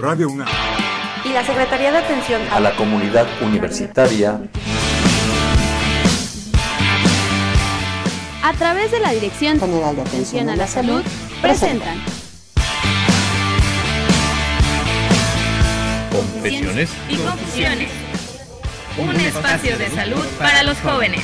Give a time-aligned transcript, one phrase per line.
[0.00, 0.48] Radio UNAM
[1.24, 4.40] y la Secretaría de Atención a la Comunidad Universitaria
[8.42, 11.02] a través de la Dirección General de Atención a la Salud
[11.42, 11.98] presentan
[16.10, 17.90] Confesiones y confusiones.
[18.98, 21.22] Un espacio de salud para los jóvenes.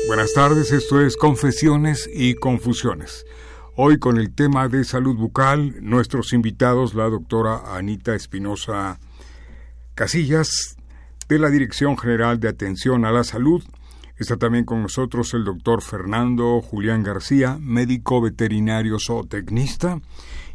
[0.07, 3.27] Buenas tardes, esto es Confesiones y Confusiones.
[3.75, 8.97] Hoy con el tema de salud bucal, nuestros invitados, la doctora Anita Espinosa
[9.93, 10.77] Casillas,
[11.27, 13.63] de la Dirección General de Atención a la Salud.
[14.17, 19.99] Está también con nosotros el doctor Fernando Julián García, médico veterinario zootecnista,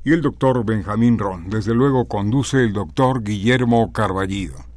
[0.05, 1.51] y el doctor Benjamín Ron.
[1.51, 4.70] Desde luego conduce el doctor Guillermo Carballido.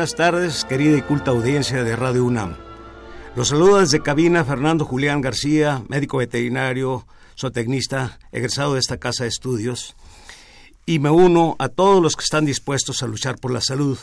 [0.00, 2.56] Buenas tardes, querida y culta audiencia de Radio UNAM.
[3.36, 7.06] Los saludo desde cabina Fernando Julián García, médico veterinario,
[7.38, 9.94] zootecnista, egresado de esta casa de estudios,
[10.86, 13.98] y me uno a todos los que están dispuestos a luchar por la salud.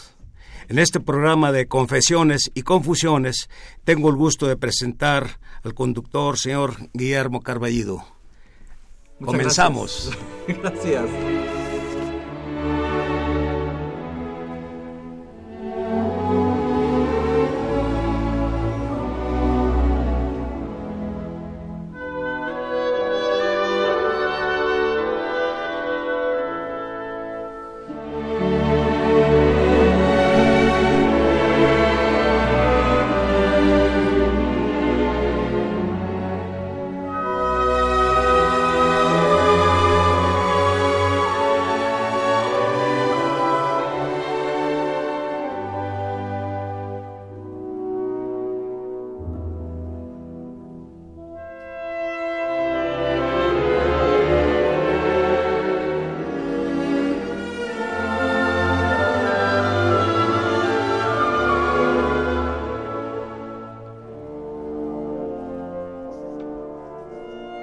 [0.67, 3.49] En este programa de confesiones y confusiones
[3.83, 8.05] tengo el gusto de presentar al conductor señor Guillermo Carballido.
[9.19, 10.11] Comenzamos.
[10.47, 11.09] gracias.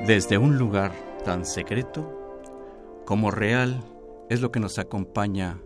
[0.06, 0.92] Desde un lugar
[1.24, 2.12] tan secreto
[3.06, 3.82] como real
[4.28, 5.56] es lo que nos acompaña,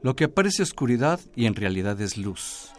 [0.00, 2.70] lo que parece oscuridad y en realidad es luz.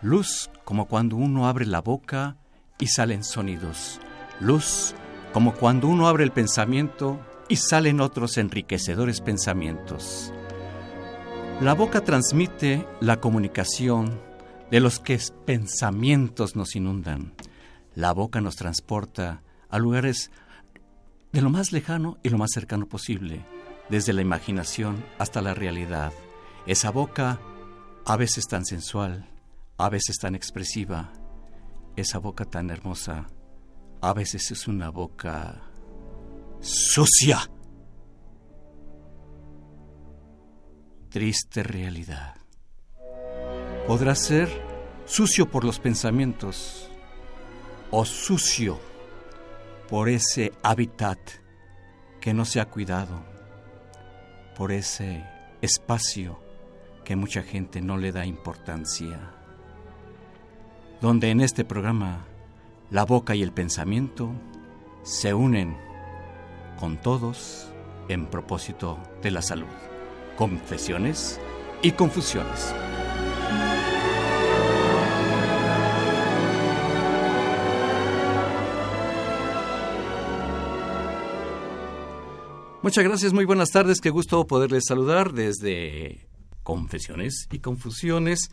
[0.00, 2.36] Luz como cuando uno abre la boca
[2.78, 3.98] y salen sonidos.
[4.38, 4.94] Luz
[5.32, 10.32] como cuando uno abre el pensamiento y salen otros enriquecedores pensamientos.
[11.60, 14.20] La boca transmite la comunicación
[14.70, 17.32] de los que pensamientos nos inundan.
[17.96, 20.30] La boca nos transporta a lugares
[21.34, 23.44] de lo más lejano y lo más cercano posible,
[23.88, 26.12] desde la imaginación hasta la realidad.
[26.64, 27.40] Esa boca,
[28.06, 29.28] a veces tan sensual,
[29.76, 31.12] a veces tan expresiva,
[31.96, 33.26] esa boca tan hermosa,
[34.00, 35.60] a veces es una boca
[36.60, 37.40] sucia.
[41.08, 42.36] Triste realidad.
[43.88, 44.48] Podrá ser
[45.04, 46.88] sucio por los pensamientos
[47.90, 48.93] o sucio
[49.88, 51.18] por ese hábitat
[52.20, 53.22] que no se ha cuidado,
[54.56, 55.24] por ese
[55.60, 56.40] espacio
[57.04, 59.18] que mucha gente no le da importancia,
[61.00, 62.24] donde en este programa
[62.90, 64.32] la boca y el pensamiento
[65.02, 65.76] se unen
[66.78, 67.68] con todos
[68.08, 69.66] en propósito de la salud.
[70.36, 71.40] Confesiones
[71.82, 72.74] y confusiones.
[82.84, 86.28] Muchas gracias, muy buenas tardes, qué gusto poderles saludar desde
[86.62, 88.50] Confesiones y Confusiones,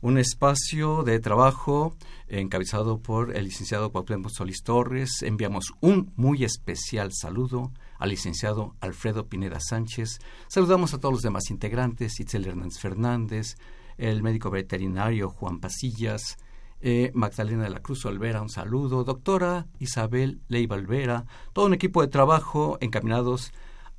[0.00, 1.94] un espacio de trabajo
[2.26, 5.20] encabezado por el licenciado Cuauhtémoc Solís Torres.
[5.20, 10.18] Enviamos un muy especial saludo al licenciado Alfredo Pineda Sánchez.
[10.48, 13.56] Saludamos a todos los demás integrantes, Itzel Hernández Fernández,
[13.98, 16.38] el médico veterinario Juan Pasillas,
[16.80, 22.00] eh, Magdalena de la Cruz Olvera, un saludo, doctora Isabel Leiva Olvera, todo un equipo
[22.00, 23.52] de trabajo encaminados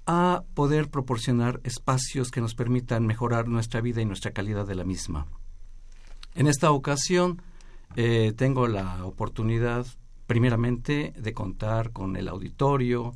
[0.06, 4.84] a poder proporcionar espacios que nos permitan mejorar nuestra vida y nuestra calidad de la
[4.84, 5.25] misma.
[6.36, 7.42] En esta ocasión
[7.96, 9.86] eh, tengo la oportunidad,
[10.28, 13.16] primeramente, de contar con el auditorio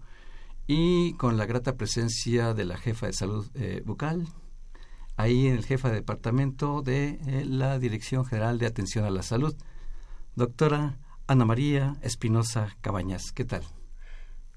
[0.67, 4.27] y con la grata presencia de la jefa de salud eh, bucal,
[5.17, 9.23] ahí en el jefa de departamento de eh, la Dirección General de Atención a la
[9.23, 9.55] Salud,
[10.35, 10.97] doctora
[11.27, 13.31] Ana María Espinosa Cabañas.
[13.33, 13.63] ¿Qué tal?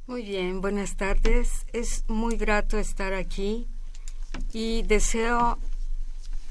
[0.08, 1.64] Muy bien, buenas tardes.
[1.72, 3.68] Es muy grato estar aquí
[4.52, 5.58] y deseo,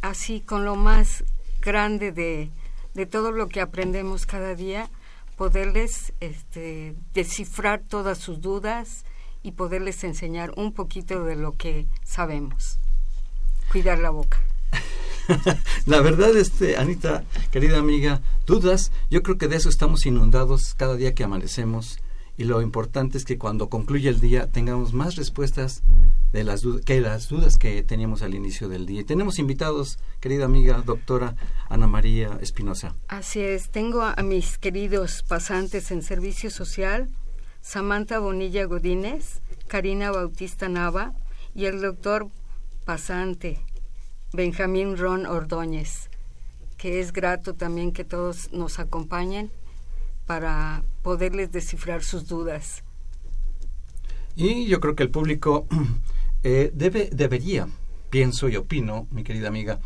[0.02, 1.26] así con lo más
[1.62, 2.50] grande de,
[2.94, 4.90] de todo lo que aprendemos cada día,
[5.36, 9.04] poderles este, descifrar todas sus dudas
[9.44, 12.78] y poderles enseñar un poquito de lo que sabemos.
[13.70, 14.40] Cuidar la boca.
[15.86, 20.96] la verdad, este, Anita, querida amiga, dudas, yo creo que de eso estamos inundados cada
[20.96, 22.00] día que amanecemos
[22.38, 25.84] y lo importante es que cuando concluya el día tengamos más respuestas
[26.32, 29.06] de las que las dudas que teníamos al inicio del día.
[29.06, 31.36] Tenemos invitados, querida amiga doctora
[31.70, 32.96] Ana María Espinosa.
[33.08, 37.10] Así es, tengo a mis queridos pasantes en servicio social,
[37.62, 41.14] Samantha Bonilla Godínez, Karina Bautista Nava
[41.54, 42.30] y el doctor
[42.86, 43.60] pasante
[44.34, 46.10] Benjamín Ron Ordóñez,
[46.78, 49.52] que es grato también que todos nos acompañen
[50.32, 52.86] para poderles descifrar sus dudas.
[54.38, 55.68] Y yo creo que el público
[56.44, 57.68] eh, debe, debería,
[58.10, 59.82] pienso y opino, mi querida amiga,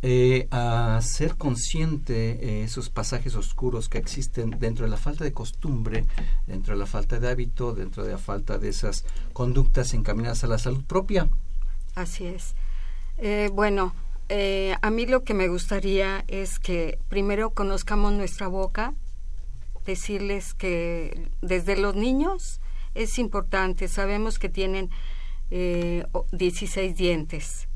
[0.00, 5.32] eh, a ser consciente eh, esos pasajes oscuros que existen dentro de la falta de
[5.32, 6.04] costumbre,
[6.46, 10.46] dentro de la falta de hábito, dentro de la falta de esas conductas encaminadas a
[10.46, 11.28] la salud propia.
[11.96, 12.54] Así es.
[13.18, 13.92] Eh, bueno,
[14.82, 18.94] a mí lo que me gustaría es que primero conozcamos nuestra boca,
[19.84, 22.60] decirles que desde los niños
[22.94, 24.90] es importante, sabemos que tienen
[25.50, 27.68] eh, 16 dientes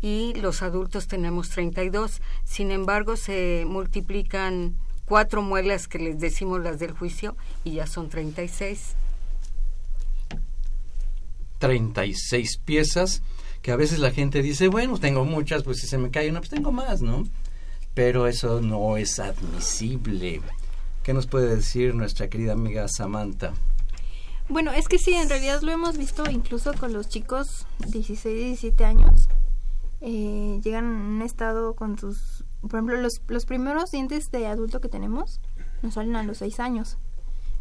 [0.00, 4.76] y los adultos tenemos 32, sin embargo se multiplican
[5.06, 8.96] cuatro muelas que les decimos las del juicio y ya son 36.
[11.58, 13.22] 36 piezas
[13.62, 16.40] que a veces la gente dice, bueno, tengo muchas, pues si se me cae una,
[16.40, 17.26] pues tengo más, ¿no?
[17.94, 20.42] Pero eso no es admisible.
[21.04, 23.52] ¿Qué nos puede decir nuestra querida amiga Samantha?
[24.48, 28.84] Bueno, es que sí, en realidad lo hemos visto incluso con los chicos 16, 17
[28.86, 29.28] años.
[30.00, 32.44] Eh, llegan en un estado con sus...
[32.62, 35.42] Por ejemplo, los, los primeros dientes de adulto que tenemos
[35.82, 36.96] nos salen a los 6 años.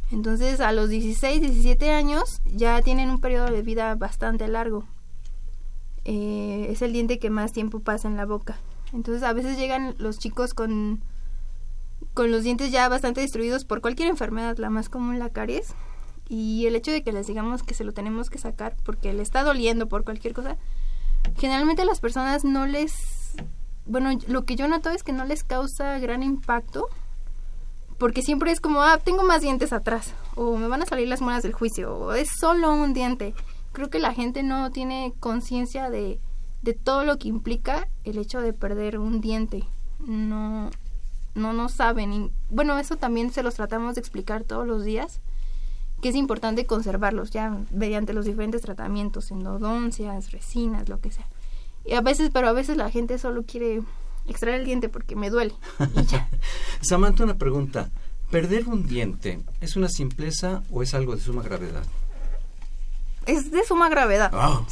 [0.09, 4.85] Entonces, a los 16, 17 años ya tienen un periodo de vida bastante largo.
[6.05, 8.57] Eh, es el diente que más tiempo pasa en la boca.
[8.93, 11.01] Entonces, a veces llegan los chicos con
[12.13, 15.73] con los dientes ya bastante destruidos por cualquier enfermedad, la más común la caries,
[16.29, 19.21] y el hecho de que les digamos que se lo tenemos que sacar porque le
[19.21, 20.57] está doliendo por cualquier cosa,
[21.37, 22.93] generalmente a las personas no les,
[23.85, 26.87] bueno, lo que yo noto es que no les causa gran impacto,
[27.97, 31.21] porque siempre es como, ah, tengo más dientes atrás, o me van a salir las
[31.21, 33.33] muelas del juicio, o es solo un diente.
[33.71, 36.19] Creo que la gente no tiene conciencia de,
[36.61, 39.63] de todo lo que implica el hecho de perder un diente.
[39.99, 40.69] No,
[41.35, 42.13] no no saben.
[42.13, 45.19] Y, bueno, eso también se los tratamos de explicar todos los días,
[46.01, 51.27] que es importante conservarlos ya mediante los diferentes tratamientos, endodoncias, resinas, lo que sea.
[51.85, 53.81] Y a veces, pero a veces la gente solo quiere
[54.27, 55.53] extraer el diente porque me duele.
[56.81, 57.89] Samantha, una pregunta.
[58.31, 61.83] ¿Perder un diente es una simpleza o es algo de suma gravedad?
[63.25, 64.31] Es de suma gravedad.
[64.33, 64.65] Ah,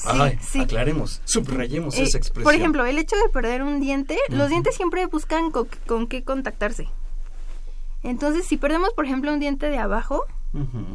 [0.60, 2.44] Aclaremos, subrayemos eh, esa expresión.
[2.44, 6.88] Por ejemplo, el hecho de perder un diente, los dientes siempre buscan con, qué contactarse.
[8.04, 10.26] Entonces, si perdemos, por ejemplo, un diente de abajo,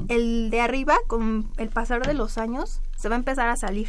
[0.09, 3.89] el de arriba, con el pasar de los años, se va a empezar a salir.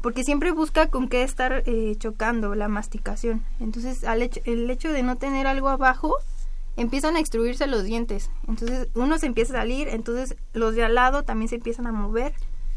[0.00, 3.42] Porque siempre busca con qué estar eh, chocando la masticación.
[3.58, 6.14] Entonces, al el hecho de no tener algo abajo,
[6.78, 8.30] empiezan a extruirse los dientes.
[8.46, 11.92] Entonces uno se empieza a salir, entonces los de al lado también se empiezan a
[11.92, 12.32] mover.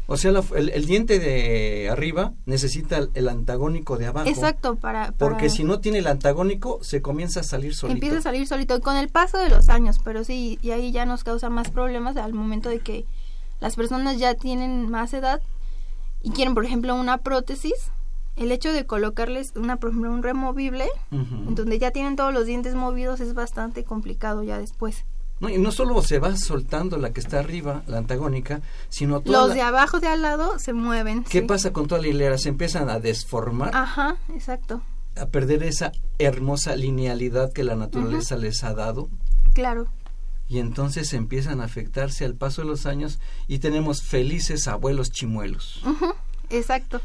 [0.08, 4.28] O sea, el, diente de arriba necesita el, antagónico de abajo.
[4.28, 7.94] Exacto, para, Porque si no tiene el antagónico, se comienza a salir solito.
[7.94, 11.06] Empieza a salir solito con el paso de los años, pero sí, y ahí ya
[11.06, 13.06] nos causa más problemas al momento de que
[13.60, 15.40] las personas ya tienen más edad
[16.20, 17.92] y quieren, por ejemplo, una prótesis,
[18.36, 22.46] el hecho de colocarles una, por ejemplo, un removible, en donde ya tienen todos los
[22.46, 25.04] dientes movidos, es bastante complicado ya después.
[25.40, 29.46] No, y no solo se va soltando la que está arriba, la antagónica, sino toda
[29.46, 31.24] Los de abajo de al lado se mueven.
[31.24, 31.46] ¿Qué sí.
[31.46, 32.38] pasa con toda la hilera?
[32.38, 34.82] Se empiezan a desformar, Ajá, exacto.
[35.16, 39.08] a perder esa hermosa linealidad que la naturaleza les ha dado.
[39.52, 39.88] Claro.
[40.48, 45.82] Y entonces empiezan a afectarse al paso de los años y tenemos felices abuelos chimuelos.
[45.84, 46.14] Ujú,
[46.50, 47.00] Exacto.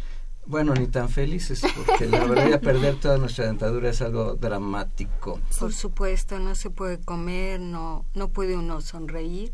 [0.47, 5.41] Bueno, ni tan felices, porque la verdad ya perder toda nuestra dentadura es algo dramático.
[5.59, 9.51] Por supuesto, no se puede comer, no, no puede uno sonreír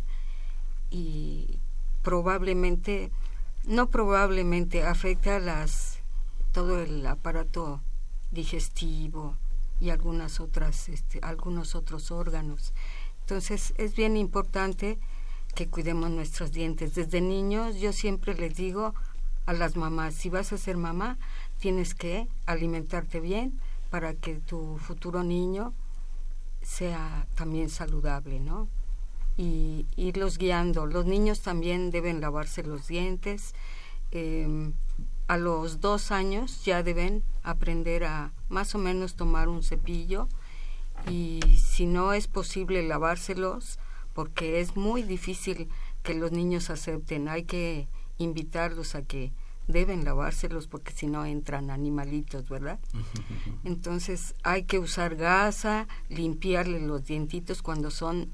[0.92, 1.58] y
[2.04, 3.12] probablemente,
[3.66, 5.98] no probablemente, afecta las,
[6.52, 7.82] todo el aparato
[8.30, 9.36] digestivo
[9.80, 12.72] y algunas otras, este, algunos otros órganos.
[13.22, 15.00] Entonces es bien importante
[15.56, 16.94] que cuidemos nuestros dientes.
[16.94, 18.94] Desde niños yo siempre les digo
[19.46, 21.18] a las mamás, si vas a ser mamá,
[21.60, 23.60] tienes que alimentarte bien
[23.90, 25.74] para que tu futuro niño
[26.62, 28.68] sea también saludable, ¿no?
[29.38, 30.86] Y irlos guiando.
[30.86, 33.54] Los niños también deben lavarse los dientes.
[34.12, 34.72] eh,
[35.28, 40.28] a los dos años ya deben aprender a más o menos tomar un cepillo
[41.10, 43.80] y si no es posible lavárselos,
[44.14, 45.70] porque es muy difícil
[46.04, 49.32] que los niños acepten, hay que invitarlos a que
[49.68, 52.80] deben lavárselos porque si no entran animalitos, ¿verdad?
[53.64, 58.32] Entonces hay que usar gasa, limpiarle los dientitos cuando son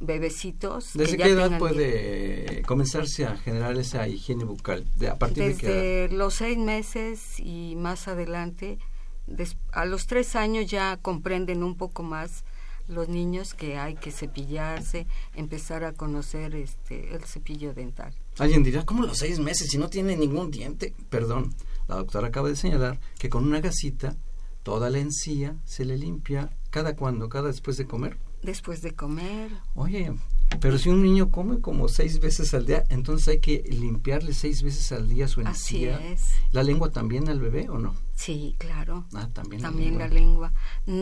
[0.00, 0.92] bebecitos.
[0.92, 4.84] que ¿Desde ya qué edad puede comenzarse a generar esa higiene bucal?
[4.96, 5.74] De, ¿A partir de qué edad?
[6.08, 8.78] Desde los seis meses y más adelante,
[9.26, 12.44] des- a los tres años ya comprenden un poco más
[12.88, 18.12] los niños que hay que cepillarse, empezar a conocer este el cepillo dental.
[18.38, 20.94] Alguien dirá, ¿cómo los seis meses si no tiene ningún diente?
[21.10, 21.54] Perdón,
[21.88, 24.16] la doctora acaba de señalar que con una gasita
[24.62, 28.18] toda la encía se le limpia cada cuando, cada después de comer.
[28.42, 30.12] Después de comer, Oye,
[30.60, 34.62] pero si un niño come como seis veces al día, entonces hay que limpiarle seis
[34.64, 36.04] veces al día su así encía.
[36.12, 36.22] es.
[36.50, 37.94] ¿La lengua también al bebé o no?
[38.16, 39.04] Sí, claro.
[39.14, 40.48] Ah, también, También la la lengua.
[40.48, 40.52] lengua.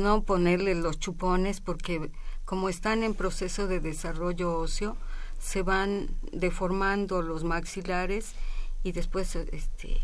[0.02, 2.10] No ponerle los chupones porque
[2.44, 4.96] como están en proceso de desarrollo óseo,
[5.40, 8.35] se van deformando los maxilares
[8.85, 10.00] y después este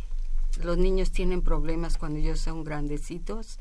[0.62, 3.60] los niños tienen problemas cuando ellos son grandecitos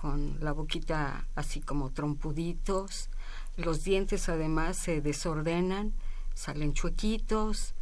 [0.00, 3.10] con la boquita así como trompuditos,
[3.56, 5.92] los dientes además se desordenan,
[6.34, 7.74] salen chuequitos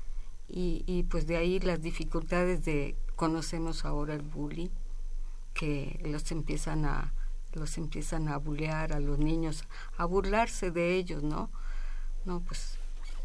[0.49, 4.71] y, pues de ahí las dificultades de conocemos ahora el bullying
[5.53, 7.13] que los empiezan a
[7.53, 9.65] los empiezan a bulear a los niños,
[9.97, 11.51] a burlarse de ellos, ¿no?
[12.27, 12.76] No, pues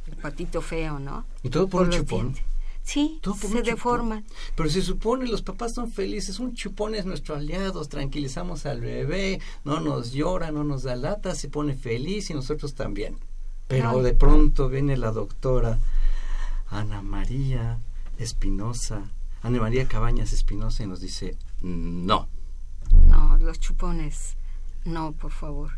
[0.08, 1.26] el patito feo, ¿no?
[1.44, 2.36] Y todo por, un chupón.
[2.84, 4.26] Sí, Todo por se deforman.
[4.56, 9.40] Pero se supone los papás son felices, un chupón es nuestro aliado, tranquilizamos al bebé,
[9.64, 13.18] no nos llora, no nos da lata, se pone feliz y nosotros también.
[13.68, 14.02] Pero No.
[14.02, 15.78] de pronto viene la doctora
[16.70, 17.78] Ana María
[18.18, 19.04] Espinosa,
[19.44, 22.28] Ana María Cabañas Espinosa y nos dice, no.
[23.08, 24.36] No, los chupones,
[24.86, 25.72] no, por favor.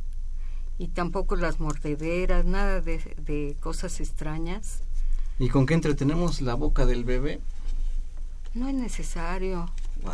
[0.77, 4.80] Y tampoco las mordederas, nada de, de cosas extrañas.
[5.39, 7.39] ¿Y con qué entretenemos la boca del bebé?
[8.53, 9.72] No es necesario,
[10.03, 10.13] Wow.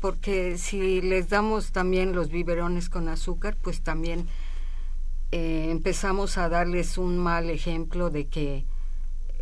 [0.00, 4.28] porque si les damos también los biberones con azúcar, pues también
[5.32, 8.64] eh, empezamos a darles un mal ejemplo de que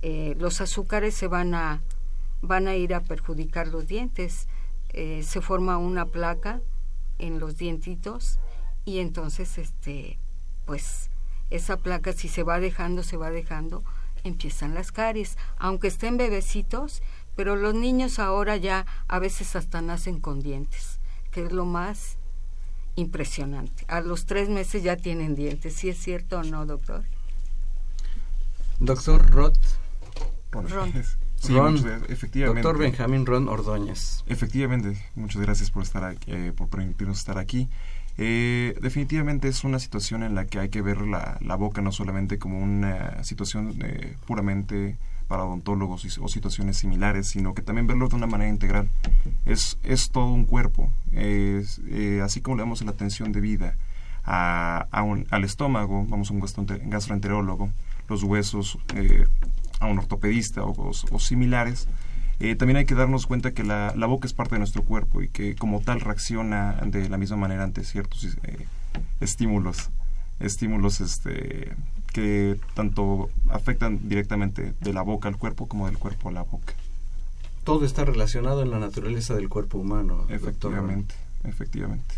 [0.03, 1.83] eh, los azúcares se van a
[2.43, 4.47] van a ir a perjudicar los dientes.
[4.91, 6.61] Eh, se forma una placa
[7.19, 8.39] en los dientitos
[8.85, 10.19] y entonces este
[10.69, 11.09] pues
[11.49, 13.83] esa placa si se va dejando se va dejando
[14.23, 17.03] empiezan las caries aunque estén bebecitos
[17.37, 22.19] pero los niños ahora ya a veces hasta nacen con dientes que es lo más
[22.97, 27.03] impresionante a los tres meses ya tienen dientes ¿sí es cierto o no doctor?
[28.79, 29.59] Doctor Roth,
[30.53, 30.93] Ron.
[31.41, 31.77] Sí, Ron,
[32.09, 32.63] efectivamente.
[32.63, 34.25] doctor Benjamín Ron Ordóñez.
[34.27, 37.69] Efectivamente, muchas gracias por estar aquí, eh, por permitirnos estar aquí.
[38.19, 41.93] Eh, definitivamente es una situación en la que hay que ver la, la boca no
[41.93, 44.97] solamente como una situación eh, puramente
[45.29, 48.89] para odontólogos o situaciones similares, sino que también verlo de una manera integral.
[49.47, 50.91] Es, es todo un cuerpo.
[51.13, 51.65] Eh,
[52.25, 53.75] así como le damos la atención debida
[54.25, 57.71] a, a un- al estómago, vamos a un gastroente- gastroenterólogo,
[58.09, 59.27] los huesos, eh,
[59.81, 61.89] a un ortopedista o similares,
[62.40, 65.23] eh, también hay que darnos cuenta que la, la boca es parte de nuestro cuerpo
[65.23, 68.66] y que como tal reacciona de la misma manera ante ciertos eh,
[69.21, 69.90] estímulos,
[70.38, 71.75] estímulos este,
[72.12, 76.75] que tanto afectan directamente de la boca al cuerpo como del cuerpo a la boca.
[77.64, 80.25] Todo está relacionado en la naturaleza del cuerpo humano.
[80.28, 82.14] Efectivamente, efectivamente.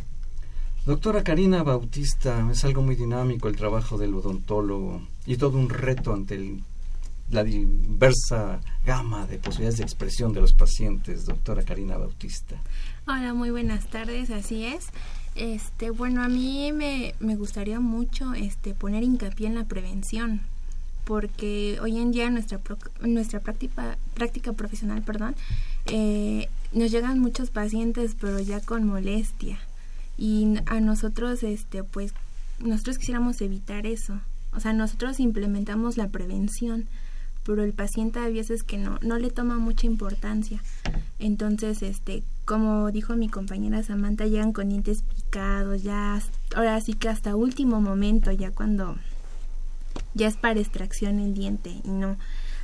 [0.86, 6.14] Doctora Karina Bautista, es algo muy dinámico el trabajo del odontólogo y todo un reto
[6.14, 6.60] ante
[7.30, 12.56] la diversa gama de posibilidades de expresión de los pacientes, doctora Karina Bautista.
[13.06, 14.86] Hola, muy buenas tardes, así es.
[15.34, 20.40] Este, bueno, a mí me, me gustaría mucho este, poner hincapié en la prevención,
[21.04, 22.60] porque hoy en día nuestra,
[23.00, 25.36] nuestra práctica, práctica profesional, perdón,
[25.86, 29.58] eh, nos llegan muchos pacientes, pero ya con molestia
[30.20, 32.12] y a nosotros este pues
[32.58, 34.20] nosotros quisiéramos evitar eso
[34.52, 36.86] o sea nosotros implementamos la prevención
[37.44, 40.62] pero el paciente a veces que no no le toma mucha importancia.
[41.18, 46.20] Entonces este como dijo mi compañera Samantha llegan con dientes picados ya
[46.54, 48.96] ahora sí que hasta último momento ya cuando
[50.14, 52.16] ya es para extracción el diente y no.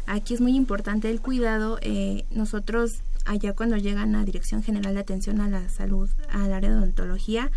[0.07, 5.01] Aquí es muy importante el cuidado eh, nosotros allá cuando llegan a Dirección General de
[5.01, 7.51] Atención a la Salud, al área de odontología,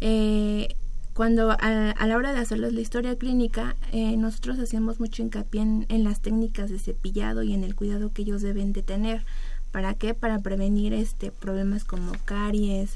[0.00, 0.76] eh,
[1.18, 6.04] cuando a, la hora de hacerles la historia clínica, eh, nosotros hacemos mucho hincapié en,
[6.04, 9.24] las técnicas de cepillado y en el cuidado que ellos deben de tener.
[9.72, 10.14] ¿Para qué?
[10.14, 12.90] Para prevenir este problemas como caries,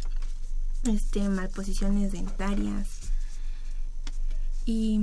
[0.85, 3.11] este malposiciones dentarias.
[4.67, 5.01] Y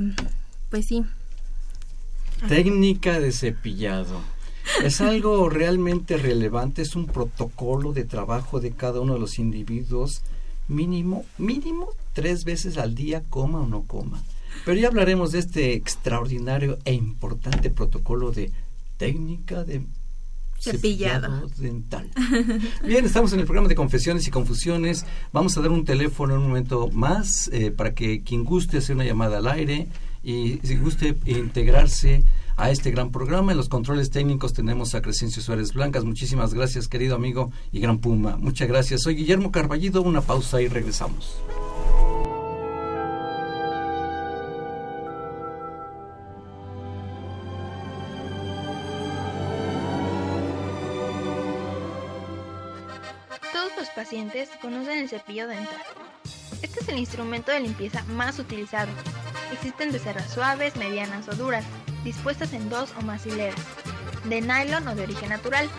[0.70, 1.04] pues sí.
[2.48, 4.22] Técnica de cepillado.
[4.82, 10.22] Es algo realmente relevante, es un protocolo de trabajo de cada uno de los individuos,
[10.70, 14.24] mínimo, mínimo tres veces al día, coma o no coma.
[14.66, 18.52] Pero ya hablaremos de este extraordinario e importante protocolo de
[18.98, 19.82] técnica de
[20.60, 22.10] cepillado, dental.
[22.86, 25.06] Bien, estamos en el programa de confesiones y confusiones.
[25.32, 28.96] Vamos a dar un teléfono en un momento más eh, para que quien guste hacer
[28.96, 29.88] una llamada al aire
[30.22, 32.24] y si guste integrarse
[32.60, 33.52] a este gran programa.
[33.52, 36.04] En los controles técnicos tenemos a Crescencio Suárez Blancas.
[36.04, 38.36] Muchísimas gracias, querido amigo y gran Puma.
[38.38, 39.02] Muchas gracias.
[39.02, 40.02] Soy Guillermo Carballido.
[40.02, 41.38] Una pausa y regresamos.
[53.54, 55.82] Todos los pacientes conocen el cepillo dental.
[56.62, 58.92] Este es el instrumento de limpieza más utilizado.
[59.54, 61.64] Existen de cerras suaves, medianas o duras
[62.04, 63.60] dispuestas en dos o más hileras,
[64.26, 65.70] de nylon o de origen natural,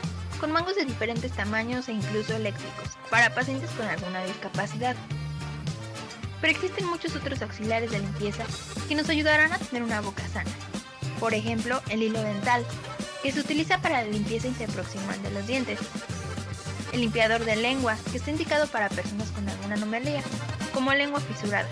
[0.40, 4.96] con mangos de diferentes tamaños e incluso eléctricos, para pacientes con alguna discapacidad.
[6.40, 8.44] Pero existen muchos otros auxiliares de limpieza
[8.88, 10.50] que nos ayudarán a tener una boca sana.
[11.18, 12.64] Por ejemplo, el hilo dental,
[13.22, 15.78] que se utiliza para la limpieza interproximal de los dientes.
[16.92, 20.22] El limpiador de lengua, que está indicado para personas con alguna anomalía,
[20.72, 21.68] como lengua fisurada.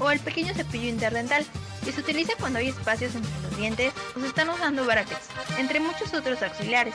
[0.00, 1.44] O el pequeño cepillo interdental,
[1.88, 5.80] y se utiliza cuando hay espacios entre los dientes o se están usando brackets, entre
[5.80, 6.94] muchos otros auxiliares.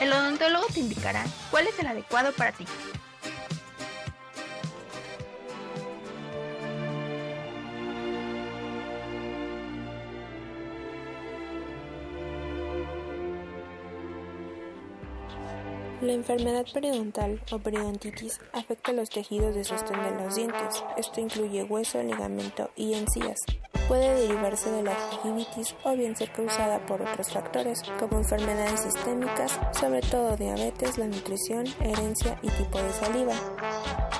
[0.00, 2.66] El odontólogo te indicará cuál es el adecuado para ti.
[16.02, 20.84] La enfermedad periodontal o periodontitis afecta los tejidos de sostén de los dientes.
[20.98, 23.38] Esto incluye hueso, ligamento y encías.
[23.88, 29.58] Puede derivarse de la gingivitis o bien ser causada por otros factores, como enfermedades sistémicas,
[29.72, 33.34] sobre todo diabetes, la nutrición, herencia y tipo de saliva.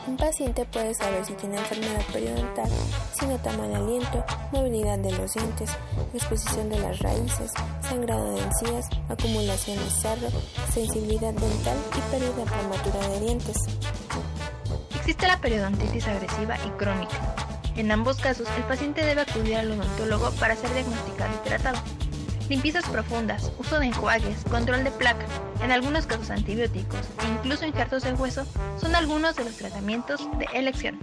[0.07, 2.71] Un paciente puede saber si tiene enfermedad periodontal
[3.19, 5.71] si nota mal aliento, movilidad de los dientes,
[6.13, 10.29] exposición de las raíces, sangrado de encías, acumulación de sarro,
[10.73, 13.57] sensibilidad dental y de dientes.
[14.95, 17.35] Existe la periodontitis agresiva y crónica.
[17.77, 21.79] En ambos casos, el paciente debe acudir al odontólogo para ser diagnosticado y tratado.
[22.49, 25.27] Limpiezas profundas, uso de enjuagues, control de placa,
[25.63, 28.47] en algunos casos antibióticos e incluso injertos de hueso
[28.81, 31.01] son algunos de los tratamientos de elección.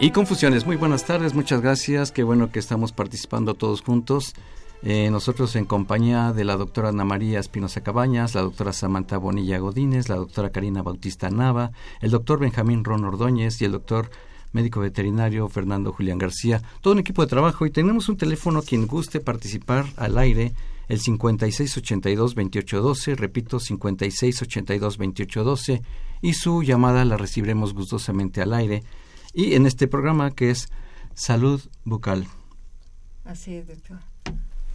[0.00, 0.66] Y confusiones.
[0.66, 2.12] Muy buenas tardes, muchas gracias.
[2.12, 4.34] Qué bueno que estamos participando todos juntos.
[4.82, 9.58] Eh, nosotros en compañía de la doctora Ana María Espinosa Cabañas, la doctora Samantha Bonilla
[9.58, 11.70] Godínez, la doctora Karina Bautista Nava,
[12.02, 14.10] el doctor Benjamín Ron Ordóñez y el doctor
[14.52, 18.86] médico veterinario Fernando Julián García, todo un equipo de trabajo y tenemos un teléfono quien
[18.86, 20.52] guste participar al aire
[20.92, 25.82] el 5682-2812, repito, 5682-2812,
[26.20, 28.82] y su llamada la recibiremos gustosamente al aire.
[29.32, 30.68] Y en este programa que es
[31.14, 32.26] Salud Bucal.
[33.24, 34.00] Así es, doctor.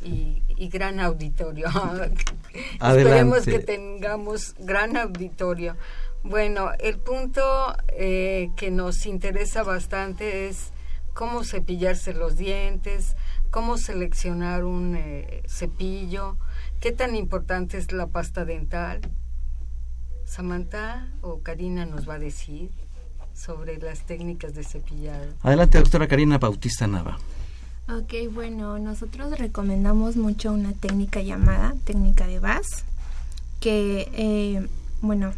[0.04, 1.68] Y, gran auditorio.
[2.82, 5.78] Esperemos que tengamos gran auditorio.
[6.24, 10.72] Bueno, el punto eh, que nos interesa bastante es
[11.14, 13.16] cómo cepillarse los dientes,
[13.50, 16.38] cómo seleccionar un eh, cepillo,
[16.80, 19.02] qué tan importante es la pasta dental.
[20.26, 22.70] Samantha o Karina nos va a decir
[23.34, 25.34] sobre las técnicas de cepillado.
[25.42, 27.18] Adelante, doctora Karina Bautista Nava.
[27.90, 32.84] Ok, bueno, nosotros recomendamos mucho una técnica llamada técnica de VAS,
[33.62, 34.68] que, eh,
[35.02, 35.34] bueno,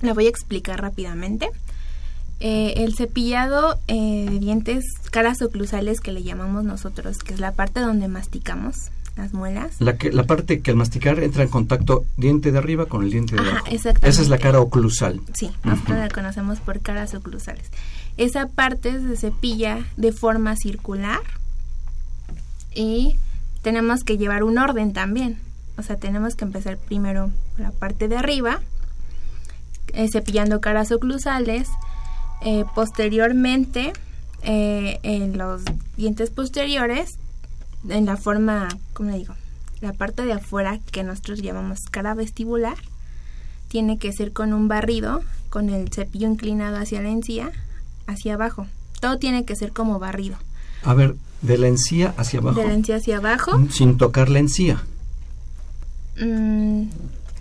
[0.00, 1.50] la voy a explicar rápidamente.
[2.44, 7.52] Eh, el cepillado eh, de dientes caras oclusales que le llamamos nosotros, que es la
[7.52, 9.76] parte donde masticamos las muelas.
[9.78, 13.12] La, que, la parte que al masticar entra en contacto diente de arriba con el
[13.12, 13.66] diente de abajo.
[13.70, 14.08] Exactamente.
[14.08, 15.20] Esa es la cara oclusal.
[15.34, 17.70] Sí, nosotros la conocemos por caras oclusales.
[18.16, 21.20] Esa parte se cepilla de forma circular
[22.74, 23.14] y
[23.62, 25.38] tenemos que llevar un orden también.
[25.78, 28.62] O sea, tenemos que empezar primero la parte de arriba,
[29.92, 31.68] eh, cepillando caras oclusales,
[32.44, 33.92] eh, posteriormente
[34.42, 35.62] eh, en los
[35.96, 37.18] dientes posteriores,
[37.88, 39.34] en la forma, ¿cómo le digo?
[39.80, 42.76] La parte de afuera que nosotros llamamos cara vestibular,
[43.68, 47.50] tiene que ser con un barrido, con el cepillo inclinado hacia la encía,
[48.06, 48.66] hacia abajo.
[49.00, 50.36] Todo tiene que ser como barrido.
[50.82, 52.60] A ver, de la encía hacia abajo.
[52.60, 53.52] De la encía hacia abajo.
[53.70, 54.82] Sin tocar la encía.
[56.20, 56.84] Mm,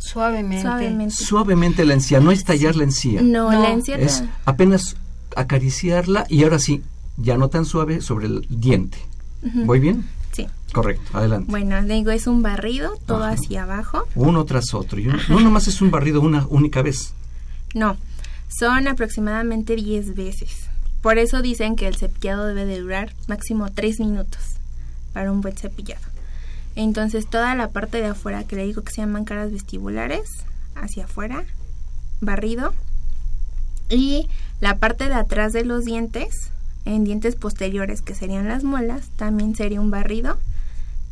[0.02, 1.12] suavemente.
[1.12, 1.86] suavemente.
[1.86, 3.22] la encía, no es tallar la encía.
[3.22, 4.96] No, la encía es apenas
[5.36, 6.84] acariciarla y ahora sí,
[7.18, 8.98] ya no tan suave sobre el diente.
[9.42, 10.08] ¿Voy bien?
[10.34, 10.48] Sí.
[10.72, 11.50] Correcto, adelante.
[11.50, 14.08] Bueno, digo, es un barrido, todo hacia abajo.
[14.16, 15.00] Uno tras otro.
[15.30, 17.14] no nomás es un barrido una única vez.
[17.74, 17.98] No,
[18.48, 20.70] son aproximadamente 10 veces.
[21.02, 24.56] Por eso dicen que el cepillado debe de durar máximo 3 minutos
[25.14, 26.11] para un buen cepillado.
[26.76, 31.06] Entonces toda la parte de afuera que le digo que se llaman caras vestibulares, hacia
[31.06, 31.44] afuera,
[32.22, 32.74] barrido.
[33.90, 34.30] Y
[34.62, 36.52] la parte de atrás de los dientes,
[36.86, 40.38] en dientes posteriores que serían las muelas, también sería un barrido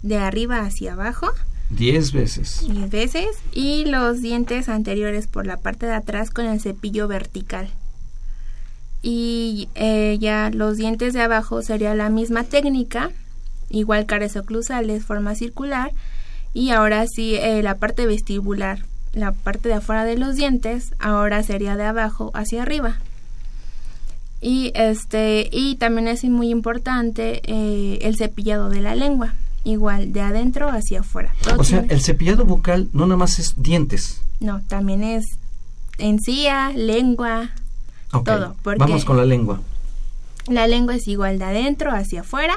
[0.01, 1.27] de arriba hacia abajo.
[1.69, 2.63] Diez veces.
[2.67, 3.27] Diez veces.
[3.51, 7.69] Y los dientes anteriores por la parte de atrás con el cepillo vertical
[9.01, 13.11] y eh, ya los dientes de abajo sería la misma técnica,
[13.69, 15.91] igual caras oclusales, forma circular
[16.53, 18.79] y ahora sí eh, la parte vestibular,
[19.13, 22.97] la parte de afuera de los dientes, ahora sería de abajo hacia arriba.
[24.41, 30.21] Y este y también es muy importante eh, el cepillado de la lengua, igual de
[30.21, 31.33] adentro hacia afuera.
[31.57, 34.21] o sea, el cepillado bucal no nada más es dientes.
[34.39, 35.25] No, también es
[35.97, 37.49] encía, lengua,
[38.23, 38.55] todo.
[38.63, 39.61] Vamos con la lengua.
[40.47, 42.55] La lengua es igual de adentro hacia afuera,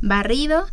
[0.00, 0.66] barrido,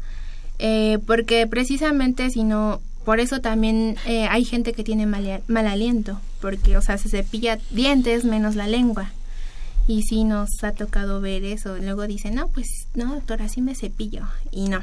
[0.60, 6.20] eh, porque precisamente si no, por eso también eh, hay gente que tiene mal, aliento,
[6.42, 9.12] porque, o sea, se cepilla dientes menos la lengua.
[9.88, 11.78] Y sí nos ha tocado ver eso.
[11.78, 14.24] Luego dicen, no, pues no, doctora, así me cepillo.
[14.52, 14.82] Y no.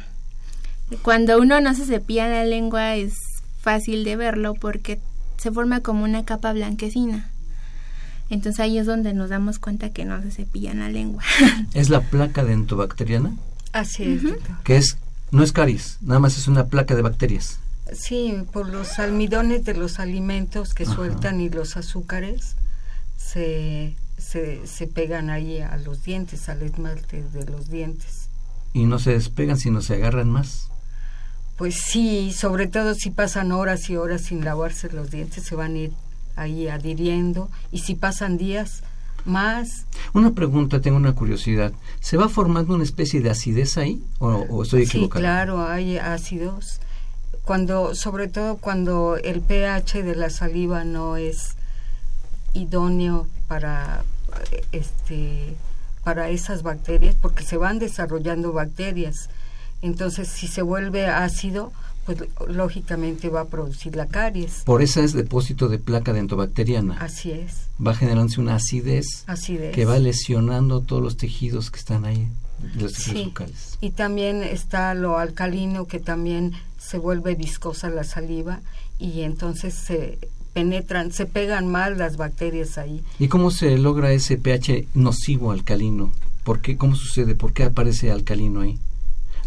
[1.02, 3.12] Cuando uno no se cepilla la lengua es
[3.60, 5.00] fácil de verlo porque
[5.36, 7.30] se forma como una capa blanquecina.
[8.30, 11.22] Entonces ahí es donde nos damos cuenta que no se cepillan la lengua.
[11.74, 13.36] ¿Es la placa dentobacteriana?
[13.74, 14.22] Así es.
[14.62, 14.96] Que es,
[15.32, 17.58] no es caries, nada más es una placa de bacterias.
[17.92, 22.54] Sí, por los almidones de los alimentos que sueltan y los azúcares
[23.18, 28.28] se, se, se pegan ahí a los dientes, al esmalte de los dientes.
[28.72, 30.68] ¿Y no se despegan, sino se agarran más?
[31.56, 35.74] Pues sí, sobre todo si pasan horas y horas sin lavarse los dientes, se van
[35.74, 35.92] a ir
[36.36, 38.84] ahí adhiriendo y si pasan días
[39.24, 39.86] más.
[40.12, 41.72] Una pregunta, tengo una curiosidad.
[42.00, 45.20] ¿Se va formando una especie de acidez ahí o, estoy equivocado?
[45.20, 46.80] Sí, claro, hay ácidos.
[47.44, 51.56] Cuando, sobre todo cuando el pH de la saliva no es
[52.54, 54.04] idóneo para
[54.72, 55.56] este
[56.04, 59.30] para esas bacterias porque se van desarrollando bacterias.
[59.82, 61.72] Entonces, si se vuelve ácido,
[62.04, 64.62] pues lógicamente va a producir la caries.
[64.64, 66.98] Por eso es depósito de placa dentobacteriana.
[67.00, 67.68] Así es.
[67.84, 69.24] Va generándose una acidez,
[69.72, 72.28] que va lesionando todos los tejidos que están ahí,
[72.78, 73.78] los tejidos bucales.
[73.80, 78.60] Y también está lo alcalino que también se vuelve viscosa la saliva
[78.98, 80.18] y entonces se
[80.52, 83.02] penetran, se pegan mal las bacterias ahí.
[83.18, 86.12] ¿Y cómo se logra ese pH nocivo alcalino?
[86.44, 86.76] ¿Por qué?
[86.76, 87.34] ¿Cómo sucede?
[87.34, 88.78] ¿Por qué aparece alcalino ahí?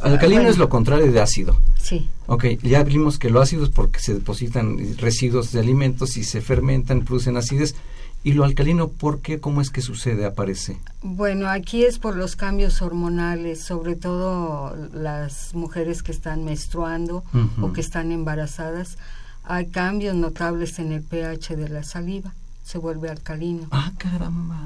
[0.02, 1.58] Alcalino es lo contrario de ácido.
[1.82, 2.08] Sí.
[2.28, 6.42] Ok, ya vimos que lo ácido es porque se depositan residuos de alimentos y se
[6.42, 7.76] fermentan, producen acidez.
[8.24, 9.40] ¿Y lo alcalino por qué?
[9.40, 10.78] ¿Cómo es que sucede, aparece?
[11.02, 17.24] Bueno, aquí es por los cambios hormonales, sobre todo las mujeres que están menstruando
[17.62, 18.98] o que están embarazadas.
[19.44, 22.34] Hay cambios notables en el pH de la saliva,
[22.66, 23.68] se vuelve alcalino.
[23.72, 24.60] Ah, caramba.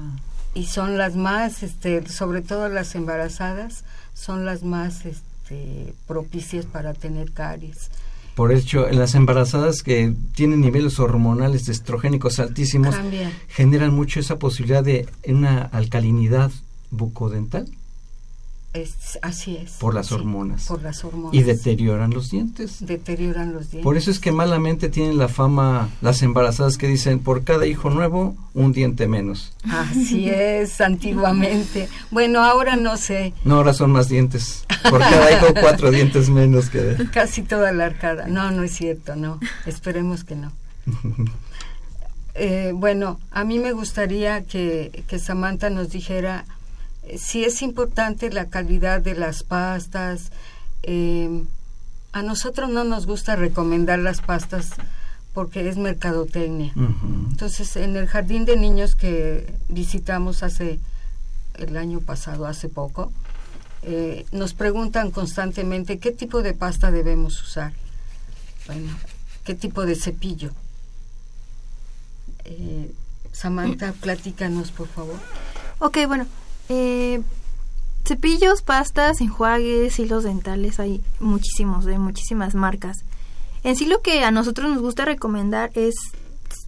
[0.55, 6.93] Y son las más, este, sobre todo las embarazadas, son las más este, propicias para
[6.93, 7.89] tener caries.
[8.35, 12.95] Por hecho, las embarazadas que tienen niveles hormonales estrogénicos altísimos,
[13.49, 16.51] generan mucho esa posibilidad de una alcalinidad
[16.91, 17.67] bucodental.
[18.73, 19.73] Es, así es.
[19.73, 20.67] Por las hormonas.
[20.67, 21.33] Por las hormonas.
[21.33, 22.77] Y deterioran los dientes.
[22.79, 23.83] Deterioran los dientes.
[23.83, 27.89] Por eso es que malamente tienen la fama las embarazadas que dicen, por cada hijo
[27.89, 29.53] nuevo, un diente menos.
[29.69, 31.89] Así es, antiguamente.
[32.11, 33.33] Bueno, ahora no sé.
[33.43, 34.65] No, ahora son más dientes.
[34.89, 36.95] Por cada hijo, cuatro dientes menos que...
[37.11, 38.27] Casi toda la arcada.
[38.27, 39.39] No, no es cierto, no.
[39.65, 40.51] Esperemos que no.
[42.33, 46.45] Eh, bueno, a mí me gustaría que, que Samantha nos dijera
[47.17, 50.31] si es importante la calidad de las pastas.
[50.83, 51.43] Eh,
[52.13, 54.71] a nosotros no nos gusta recomendar las pastas
[55.33, 56.73] porque es mercadotecnia.
[56.75, 60.79] Entonces, en el jardín de niños que visitamos hace
[61.55, 63.13] el año pasado, hace poco,
[63.83, 67.71] eh, nos preguntan constantemente qué tipo de pasta debemos usar.
[68.67, 68.91] Bueno,
[69.45, 70.51] qué tipo de cepillo.
[72.43, 72.91] Eh,
[73.31, 75.17] Samantha, platícanos, por favor.
[75.79, 76.27] Ok, bueno,
[76.73, 77.21] eh,
[78.05, 83.03] cepillos, pastas, enjuagues, hilos dentales, hay muchísimos, de muchísimas marcas.
[83.65, 85.95] En sí lo que a nosotros nos gusta recomendar es,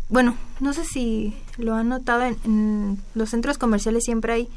[0.10, 4.50] bueno, no sé si lo han notado, en, los centros comerciales siempre hay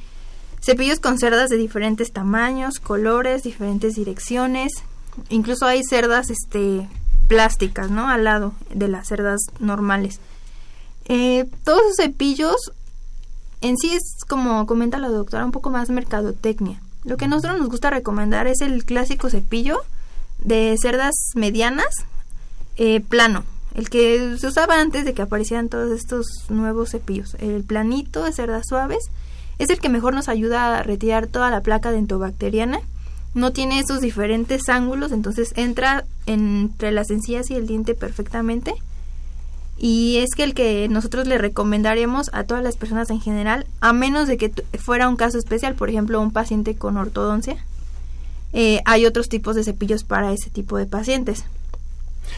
[0.61, 4.73] cepillos con cerdas de diferentes tamaños, colores, diferentes direcciones.
[5.29, 6.89] Incluso hay cerdas este,
[7.29, 8.09] plásticas, ¿no?
[8.09, 10.19] Al lado de las cerdas normales.
[11.05, 12.73] Eh, todos esos cepillos
[13.67, 16.81] en sí es, como comenta la doctora, un poco más mercadotecnia.
[17.05, 19.79] Lo que a nosotros nos gusta recomendar es el clásico cepillo
[20.39, 22.05] de cerdas medianas,
[22.77, 27.35] eh, plano, el que se usaba antes de que aparecieran todos estos nuevos cepillos.
[27.35, 29.11] El planito de cerdas suaves
[29.59, 32.81] es el que mejor nos ayuda a retirar toda la placa dentobacteriana.
[33.35, 38.75] No tiene esos diferentes ángulos, entonces entra entre las encías y el diente perfectamente
[39.79, 43.93] y es que el que nosotros le recomendaríamos a todas las personas en general, a
[43.93, 47.57] menos de que fuera un caso especial, por ejemplo, un paciente con ortodoncia,
[48.53, 51.45] eh, hay otros tipos de cepillos para ese tipo de pacientes.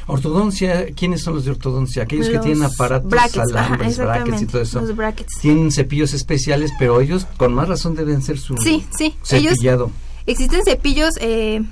[0.07, 2.03] Ortodoncia, ¿quiénes son los de ortodoncia?
[2.03, 4.81] Aquellos que tienen aparatos, alambres, brackets y todo eso.
[4.81, 5.39] Los brackets.
[5.41, 9.15] Tienen cepillos especiales, pero ellos con más razón deben ser su sí, sí.
[9.23, 9.91] cepillado.
[10.27, 11.63] existen cepillos, eh,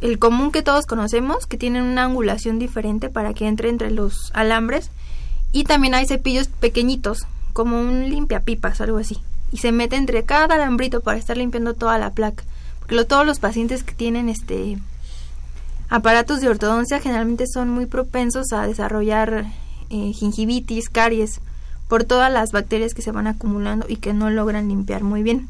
[0.00, 4.30] el común que todos conocemos, que tienen una angulación diferente para que entre entre los
[4.34, 4.90] alambres
[5.52, 9.18] y también hay cepillos pequeñitos, como un limpiapipas, algo así.
[9.52, 12.44] Y se mete entre cada alambrito para estar limpiando toda la placa.
[12.80, 14.78] Porque todos los pacientes que tienen este
[15.88, 19.46] aparatos de ortodoncia generalmente son muy propensos a desarrollar
[19.90, 21.40] eh, gingivitis, caries,
[21.88, 25.48] por todas las bacterias que se van acumulando y que no logran limpiar muy bien.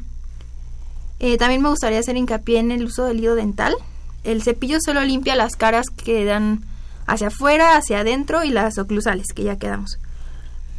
[1.19, 3.75] Eh, también me gustaría hacer hincapié en el uso del hilo dental.
[4.23, 6.61] El cepillo solo limpia las caras que dan
[7.07, 9.97] hacia afuera, hacia adentro y las oclusales, que ya quedamos.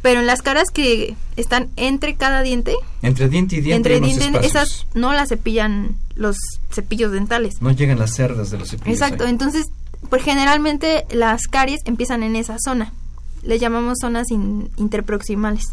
[0.01, 4.47] Pero en las caras que están entre cada diente, entre diente y diente, entre diente
[4.47, 6.37] esas no las cepillan los
[6.71, 7.61] cepillos dentales.
[7.61, 9.01] No llegan las cerdas de los cepillos.
[9.01, 9.65] Exacto, entonces,
[10.09, 12.93] pues generalmente las caries empiezan en esa zona.
[13.43, 15.65] Le llamamos zonas interproximales.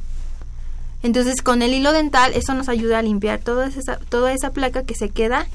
[1.05, 4.83] Entonces, con el hilo dental eso nos ayuda a limpiar toda esa toda esa placa
[4.83, 5.47] que se queda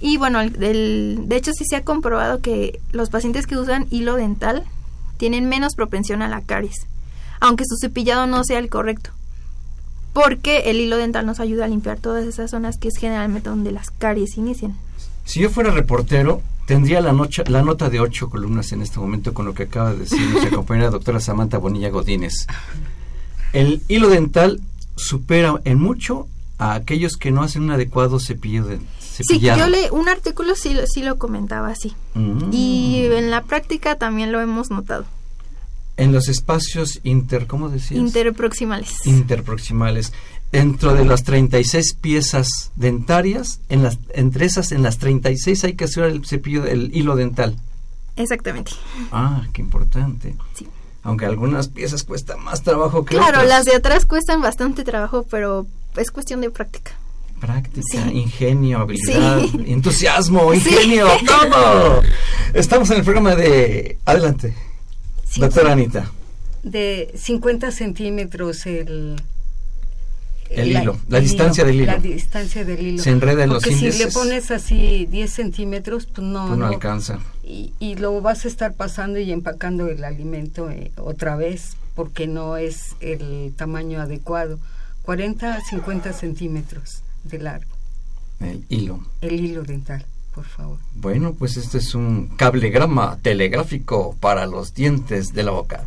[0.00, 4.64] y bueno, de hecho sí se ha comprobado que los pacientes que usan hilo dental
[5.16, 6.86] tienen menos propensión a la caries,
[7.40, 9.10] aunque su cepillado no sea el correcto.
[10.12, 13.72] Porque el hilo dental nos ayuda a limpiar todas esas zonas que es generalmente donde
[13.72, 14.74] las caries inician.
[15.24, 17.14] Si yo fuera reportero, tendría la,
[17.46, 20.50] la nota de ocho columnas en este momento con lo que acaba de decir nuestra
[20.54, 22.46] compañera doctora Samantha Bonilla Godínez.
[23.52, 24.60] El hilo dental
[24.96, 26.28] supera en mucho
[26.58, 28.78] a aquellos que no hacen un adecuado cepillo de
[29.24, 31.94] Sí, yo leí un artículo sí, sí lo comentaba así.
[32.14, 32.52] Mm.
[32.52, 35.04] Y en la práctica también lo hemos notado.
[35.96, 38.00] En los espacios inter, ¿cómo decías?
[38.00, 39.06] Interproximales.
[39.06, 40.12] Interproximales.
[40.52, 45.84] Dentro de las 36 piezas dentarias, en las, entre esas, en las 36 hay que
[45.84, 47.56] hacer el cepillo del hilo dental.
[48.16, 48.72] Exactamente.
[49.10, 50.36] Ah, qué importante.
[50.54, 50.68] Sí.
[51.02, 55.66] Aunque algunas piezas cuestan más trabajo que Claro, las de atrás cuestan bastante trabajo, pero
[55.96, 56.92] es cuestión de práctica.
[57.40, 62.02] Práctica, ingenio, habilidad, entusiasmo, ingenio, todo.
[62.54, 63.98] Estamos en el programa de...
[64.06, 64.54] Adelante,
[65.36, 66.10] doctora Anita.
[66.62, 69.20] De 50 centímetros el...
[70.48, 71.86] El hilo, la distancia del hilo.
[71.86, 73.02] La distancia del hilo.
[73.02, 73.96] Se enreda en los índices.
[73.96, 77.18] si le pones así 10 centímetros, pues no, Pues no alcanza.
[77.42, 82.28] Y, y lo vas a estar pasando y empacando el alimento eh, otra vez porque
[82.28, 84.58] no es el tamaño adecuado.
[85.02, 87.70] 40 a 50 centímetros de largo.
[88.40, 89.00] El hilo.
[89.20, 90.78] El hilo dental, por favor.
[90.94, 95.86] Bueno, pues este es un cablegrama telegráfico para los dientes de la boca.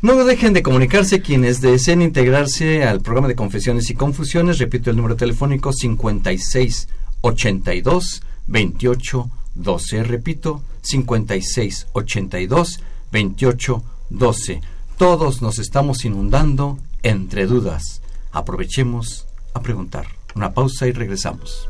[0.00, 4.58] No dejen de comunicarse quienes deseen integrarse al programa de confesiones y confusiones.
[4.58, 6.88] Repito el número telefónico 56
[7.20, 10.04] 82 28 12.
[10.04, 12.80] Repito, 56 82
[13.12, 14.60] 28 12.
[14.96, 18.02] Todos nos estamos inundando entre dudas.
[18.32, 20.19] Aprovechemos a preguntar.
[20.34, 21.68] Una pausa y regresamos.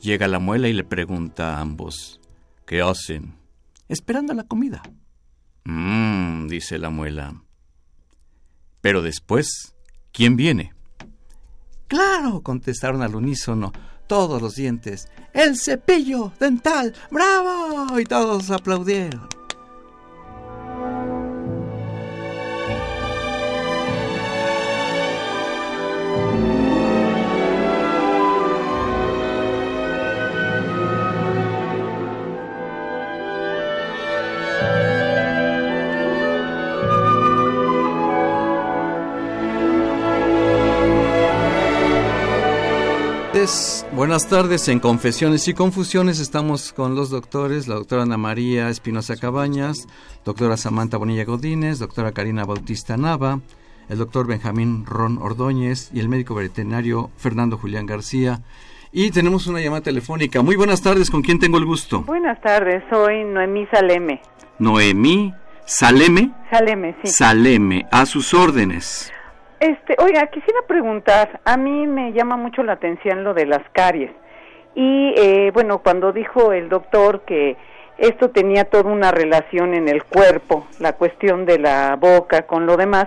[0.00, 2.20] Llega la muela y le pregunta a ambos,
[2.66, 3.34] ¿qué hacen?
[3.88, 4.82] Esperando la comida.
[5.64, 7.42] Mmm, dice la muela.
[8.80, 9.74] Pero después,
[10.12, 10.74] ¿quién viene?
[11.88, 13.72] Claro, contestaron al unísono
[14.06, 15.08] todos los dientes.
[15.32, 16.94] El cepillo dental.
[17.10, 17.98] ¡Bravo!
[17.98, 19.28] Y todos aplaudieron.
[43.92, 49.16] Buenas tardes, en Confesiones y Confusiones estamos con los doctores, la doctora Ana María Espinosa
[49.16, 49.86] Cabañas,
[50.24, 53.40] doctora Samantha Bonilla Godínez, doctora Karina Bautista Nava,
[53.90, 58.40] el doctor Benjamín Ron Ordóñez y el médico veterinario Fernando Julián García.
[58.92, 60.40] Y tenemos una llamada telefónica.
[60.40, 62.00] Muy buenas tardes, ¿con quién tengo el gusto?
[62.00, 64.22] Buenas tardes, soy Noemí Saleme.
[64.58, 65.34] Noemí
[65.66, 66.30] Saleme.
[66.50, 67.12] Saleme, sí.
[67.12, 69.12] Saleme, a sus órdenes.
[69.64, 74.10] Este, oiga, quisiera preguntar, a mí me llama mucho la atención lo de las caries.
[74.74, 77.56] Y eh, bueno, cuando dijo el doctor que
[77.96, 82.76] esto tenía toda una relación en el cuerpo, la cuestión de la boca con lo
[82.76, 83.06] demás,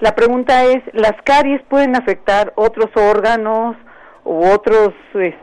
[0.00, 3.76] la pregunta es, ¿las caries pueden afectar otros órganos
[4.24, 5.36] u otros, este,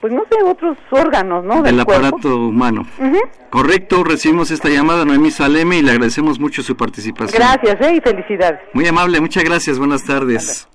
[0.00, 1.62] pues no sé, otros órganos, ¿no?
[1.62, 2.06] Del, Del cuerpo?
[2.06, 2.86] aparato humano.
[2.98, 3.18] Ujú.
[3.50, 7.40] Correcto, recibimos esta llamada, Noemí Saleme, y le agradecemos mucho su participación.
[7.40, 7.96] Gracias, ¿eh?
[7.96, 8.60] Y felicidades.
[8.72, 10.68] Muy amable, muchas gracias, buenas tardes.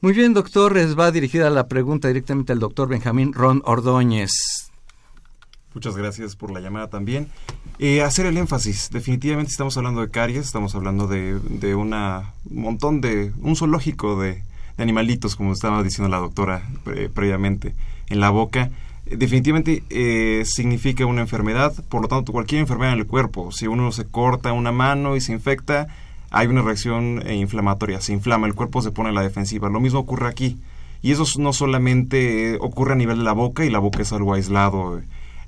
[0.00, 4.70] Muy bien, doctor, les va dirigida la pregunta directamente al doctor Benjamín Ron Ordóñez.
[5.72, 7.28] Muchas gracias por la llamada también.
[7.78, 13.00] Eh, hacer el énfasis, definitivamente estamos hablando de caries, estamos hablando de, de una montón
[13.00, 14.42] de, un zoológico de,
[14.76, 17.74] de animalitos, como estaba diciendo la doctora pre- previamente,
[18.08, 18.70] en la boca.
[19.06, 23.66] Eh, Definitivamente eh, significa una enfermedad, por lo tanto cualquier enfermedad en el cuerpo, si
[23.66, 25.88] uno se corta una mano y se infecta,
[26.30, 29.68] hay una reacción eh, inflamatoria, se inflama, el cuerpo se pone a la defensiva.
[29.68, 30.58] Lo mismo ocurre aquí.
[31.00, 34.10] Y eso no solamente eh, ocurre a nivel de la boca y la boca es
[34.12, 35.00] algo aislado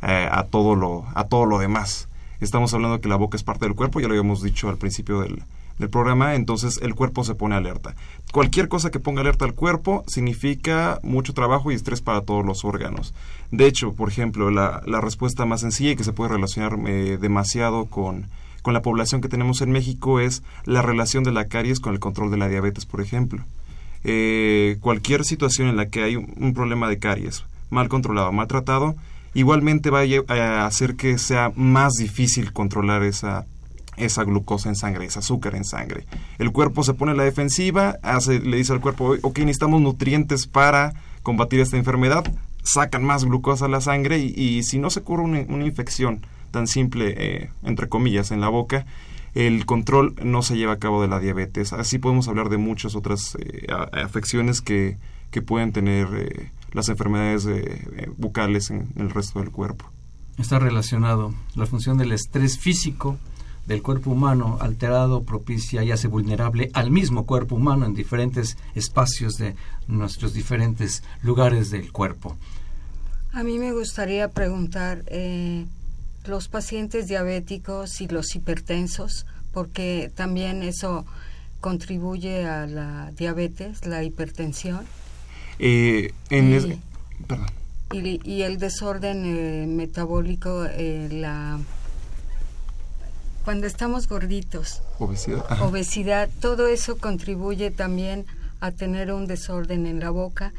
[0.02, 2.08] eh, a, todo lo, a todo lo demás.
[2.40, 5.20] Estamos hablando que la boca es parte del cuerpo, ya lo habíamos dicho al principio
[5.20, 5.42] del,
[5.78, 7.94] del programa, entonces el cuerpo se pone alerta.
[8.32, 12.64] Cualquier cosa que ponga alerta al cuerpo significa mucho trabajo y estrés para todos los
[12.64, 13.14] órganos.
[13.50, 17.18] De hecho, por ejemplo, la, la respuesta más sencilla y que se puede relacionar eh,
[17.20, 18.26] demasiado con,
[18.62, 22.00] con la población que tenemos en México es la relación de la caries con el
[22.00, 23.44] control de la diabetes, por ejemplo.
[24.02, 28.94] Eh, cualquier situación en la que hay un, problema de caries mal controlado, mal tratado,
[29.34, 33.46] igualmente va a hacer que sea más difícil controlar esa
[33.96, 36.06] esa glucosa en sangre, ese azúcar en sangre.
[36.38, 40.46] El cuerpo se pone a la defensiva, hace, le dice al cuerpo, ok, necesitamos nutrientes
[40.46, 42.24] para combatir esta enfermedad,
[42.62, 46.20] sacan más glucosa a la sangre y, si no se cura una, infección
[46.50, 48.86] tan simple, eh, entre comillas, en la boca,
[49.34, 51.72] el control no se lleva a cabo de la diabetes.
[51.72, 54.96] Así podemos hablar de muchas otras eh, afecciones que,
[55.30, 57.46] que, pueden tener eh, las enfermedades
[58.16, 59.84] bucales en el resto del cuerpo.
[60.38, 63.18] Está relacionado la función del estrés físico
[63.66, 69.34] del cuerpo humano alterado propicia y hace vulnerable al mismo cuerpo humano en diferentes espacios
[69.34, 69.54] de
[69.88, 72.36] nuestros diferentes lugares del cuerpo.
[73.32, 75.66] A mí me gustaría preguntar, eh,
[76.24, 81.04] los pacientes diabéticos y los hipertensos, porque también eso
[81.60, 84.86] contribuye a la diabetes, la hipertensión.
[85.58, 86.80] Eh, en
[87.92, 90.66] y, y, el desorden eh, metabólico,
[91.10, 91.58] la
[93.46, 94.82] cuando estamos gorditos.
[94.98, 95.62] Obesidad.
[95.62, 98.26] Obesidad, todo eso contribuye también
[98.58, 100.52] a tener un desorden en la boca,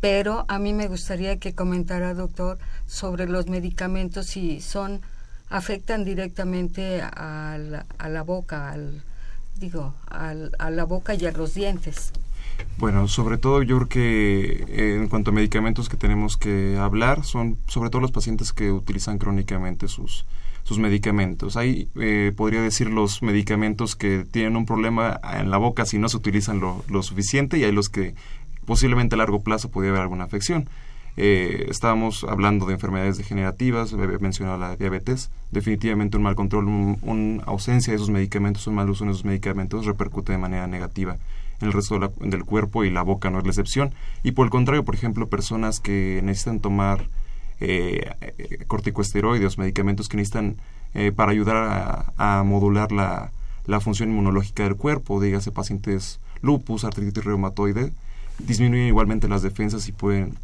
[0.00, 5.00] pero a mí me gustaría que comentara, doctor, sobre los medicamentos si son
[5.50, 9.02] afectan directamente a la, a la boca, al,
[9.60, 12.10] digo, al, a la boca y a los dientes.
[12.76, 17.24] Bueno, sobre todo yo creo que eh, en cuanto a medicamentos que tenemos que hablar
[17.24, 20.24] son sobre todo los pacientes que utilizan crónicamente sus
[20.64, 21.56] sus medicamentos.
[21.56, 26.08] Hay, eh, podría decir, los medicamentos que tienen un problema en la boca si no
[26.08, 28.14] se utilizan lo, lo suficiente y hay los que
[28.64, 30.68] posiblemente a largo plazo podría haber alguna afección.
[31.16, 35.30] Eh, estábamos hablando de enfermedades degenerativas, he mencionado la diabetes.
[35.50, 36.66] Definitivamente un mal control,
[37.02, 41.18] una ausencia de esos medicamentos, un mal uso de esos medicamentos repercute de manera negativa
[41.60, 43.92] en el resto del cuerpo y la boca no es la excepción.
[44.22, 47.06] Y por el contrario, por ejemplo, personas que necesitan tomar
[48.66, 50.56] corticosteroides, medicamentos que necesitan
[50.94, 53.30] eh, para ayudar a, modular la,
[53.80, 57.92] función inmunológica del cuerpo, dígase pacientes lupus, artritis reumatoide,
[58.38, 60.38] disminuyen igualmente las defensas y pueden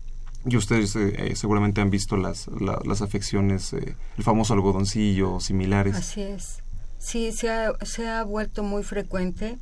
[0.47, 2.47] y ustedes eh, seguramente han visto las,
[2.85, 5.97] las afecciones, el famoso algodoncillo, similares.
[5.97, 6.61] Así es.
[6.99, 9.59] Sí, se ha, se ha vuelto muy frecuente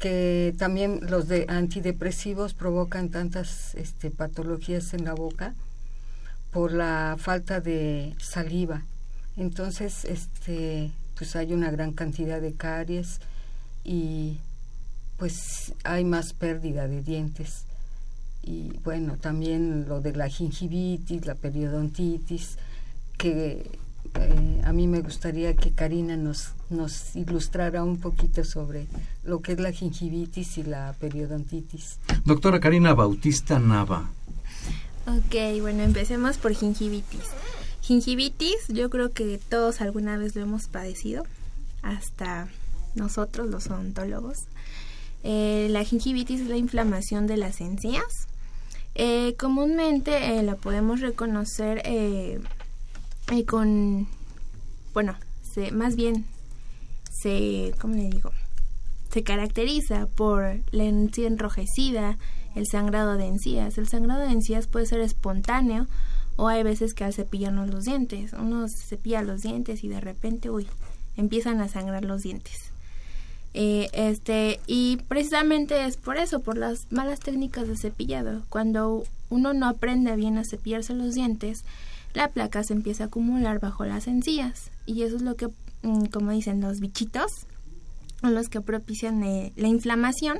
[0.00, 5.54] que también los de antidepresivos provocan tantas este, patologías en la boca
[6.52, 8.82] por la falta de saliva.
[9.36, 13.20] Entonces, este, pues hay una gran cantidad de caries
[13.84, 14.38] y
[15.16, 17.64] pues hay más pérdida de dientes.
[18.42, 22.56] Y bueno, también lo de la gingivitis, la periodontitis,
[23.18, 23.78] que
[24.14, 28.86] eh, a mí me gustaría que Karina nos, nos ilustrara un poquito sobre
[29.24, 31.98] lo que es la gingivitis y la periodontitis.
[32.24, 34.10] Doctora Karina Bautista Nava,
[35.16, 37.24] Ok, bueno, empecemos por gingivitis.
[37.82, 41.24] Gingivitis, yo creo que todos alguna vez lo hemos padecido,
[41.82, 42.46] hasta
[42.94, 44.44] nosotros los odontólogos.
[45.24, 48.28] Eh, la gingivitis es la inflamación de las encías.
[48.94, 51.82] Eh, comúnmente eh, la podemos reconocer
[53.46, 54.06] con,
[54.94, 56.24] bueno, se, más bien
[57.10, 58.30] se, ¿cómo le digo?
[59.12, 62.16] Se caracteriza por la encía enrojecida,
[62.54, 63.78] el sangrado de encías.
[63.78, 65.86] El sangrado de encías puede ser espontáneo
[66.36, 70.00] o hay veces que al cepillarnos los dientes, uno se cepilla los dientes y de
[70.00, 70.66] repente, uy,
[71.16, 72.70] empiezan a sangrar los dientes.
[73.52, 78.42] Eh, este y precisamente es por eso, por las malas técnicas de cepillado.
[78.48, 81.64] Cuando uno no aprende bien a cepillarse los dientes,
[82.14, 85.48] la placa se empieza a acumular bajo las encías y eso es lo que,
[85.82, 87.46] mm, como dicen los bichitos,
[88.20, 90.38] son los que propician eh, la inflamación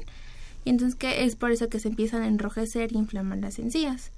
[0.64, 4.10] y entonces que es por eso que se empiezan a enrojecer y inflamar las encías.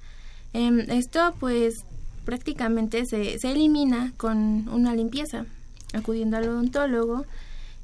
[0.52, 1.84] Em, esto pues
[2.24, 5.46] prácticamente se, se elimina con una limpieza,
[5.92, 7.24] acudiendo al odontólogo,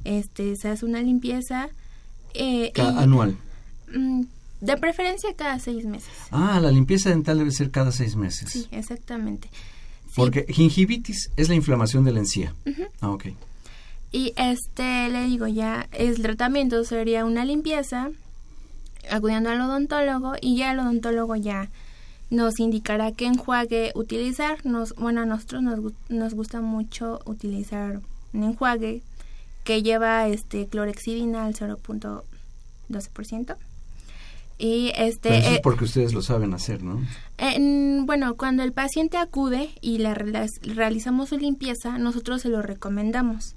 [0.04, 1.68] este se hace una limpieza
[2.34, 3.36] eh, anual.
[3.92, 4.22] Mm,
[4.60, 6.10] de preferencia cada seis meses.
[6.30, 8.50] Ah, la limpieza dental debe ser cada seis meses.
[8.50, 9.48] Sí, exactamente.
[10.14, 12.54] Porque gingivitis es la inflamación de la encía.
[13.00, 13.26] Ah, ok.
[14.10, 18.10] Y este, le digo ya, el tratamiento sería una limpieza
[19.10, 21.70] acudiendo al odontólogo y ya el odontólogo ya
[22.30, 24.64] nos indicará qué enjuague utilizar.
[24.64, 28.00] Nos, bueno, a nosotros nos, nos gusta mucho utilizar
[28.32, 29.02] un enjuague
[29.64, 33.56] que lleva este clorexidina al 0.12%.
[34.58, 37.00] Y este eso es eh, porque ustedes lo saben hacer, ¿no?
[38.06, 43.54] bueno, cuando el paciente acude y la, realizamos su limpieza, nosotros se lo recomendamos.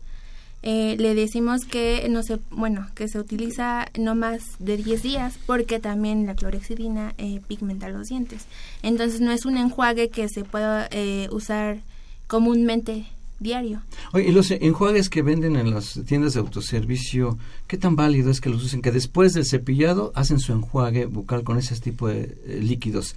[0.63, 5.39] Eh, le decimos que no se, bueno, que se utiliza no más de 10 días
[5.45, 8.45] porque también la clorexidina eh, pigmenta los dientes.
[8.83, 11.79] Entonces no es un enjuague que se pueda eh, usar
[12.27, 13.07] comúnmente
[13.39, 13.81] diario.
[14.13, 18.39] Oye, y los enjuagues que venden en las tiendas de autoservicio, ¿qué tan válido es
[18.39, 18.83] que los usen?
[18.83, 23.15] Que después del cepillado hacen su enjuague bucal con ese tipo de líquidos.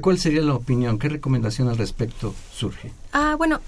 [0.00, 0.98] ¿Cuál sería la opinión?
[0.98, 2.90] ¿Qué recomendación al respecto surge?
[3.12, 3.60] Ah, bueno,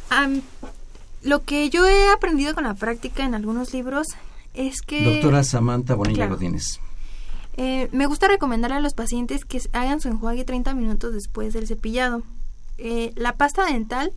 [1.22, 4.06] lo que yo he aprendido con la práctica en algunos libros
[4.54, 5.04] es que...
[5.04, 6.80] Doctora Samantha Bonilla Godínez.
[7.56, 11.66] Eh, me gusta recomendarle a los pacientes que hagan su enjuague 30 minutos después del
[11.66, 12.22] cepillado.
[12.78, 14.12] Eh, la pasta dental,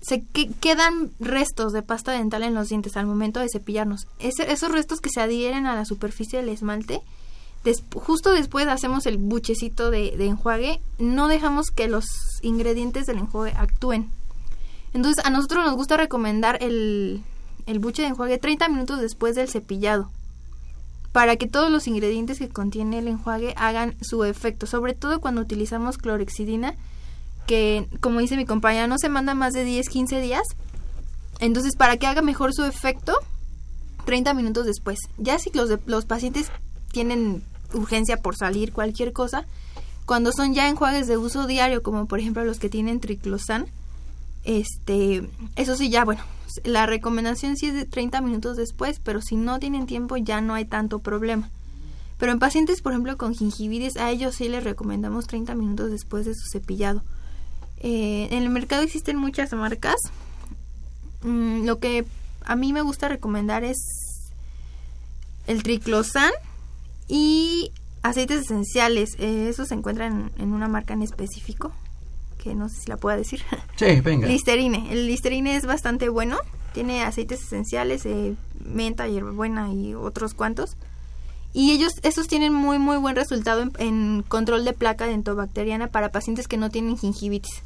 [0.00, 0.24] se
[0.60, 4.06] quedan restos de pasta dental en los dientes al momento de cepillarnos.
[4.18, 7.02] esos restos que se adhieren a la superficie del esmalte,
[7.94, 12.06] justo después hacemos el buchecito de, de enjuague, no dejamos que los
[12.42, 14.10] ingredientes del enjuague actúen
[14.92, 17.22] entonces, a nosotros nos gusta recomendar el,
[17.66, 20.10] el buche de enjuague 30 minutos después del cepillado
[21.12, 25.40] para que todos los ingredientes que contiene el enjuague hagan su efecto, sobre todo cuando
[25.40, 26.74] utilizamos clorexidina,
[27.46, 30.42] que como dice mi compañera, no se manda más de 10, 15 días.
[31.40, 33.14] Entonces, para que haga mejor su efecto,
[34.04, 34.98] 30 minutos después.
[35.18, 36.46] Ya si los, los pacientes
[36.92, 37.42] tienen
[37.74, 39.46] urgencia por salir, cualquier cosa,
[40.06, 43.66] cuando son ya enjuagues de uso diario, como por ejemplo los que tienen triclosan,
[44.44, 46.22] este, eso sí, ya, bueno,
[46.64, 50.54] la recomendación sí es de 30 minutos después, pero si no tienen tiempo ya no
[50.54, 51.50] hay tanto problema.
[52.18, 56.26] Pero en pacientes, por ejemplo, con gingivitis, a ellos sí les recomendamos 30 minutos después
[56.26, 57.02] de su cepillado.
[57.78, 59.96] Eh, en el mercado existen muchas marcas.
[61.22, 62.04] Mm, lo que
[62.44, 63.78] a mí me gusta recomendar es
[65.46, 66.32] el triclosan
[67.08, 67.72] y
[68.02, 69.14] aceites esenciales.
[69.18, 71.72] Eh, esos se encuentran en una marca en específico
[72.42, 73.42] que no sé si la pueda decir.
[73.76, 74.26] Sí, venga.
[74.26, 74.88] Listerine.
[74.90, 76.38] El Listerine es bastante bueno.
[76.74, 80.76] Tiene aceites esenciales, eh, menta, hierbabuena y otros cuantos.
[81.52, 86.46] Y ellos, esos tienen muy, muy buen resultado en, control de placa dentobacteriana para pacientes
[86.46, 87.62] que no tienen gingivitis.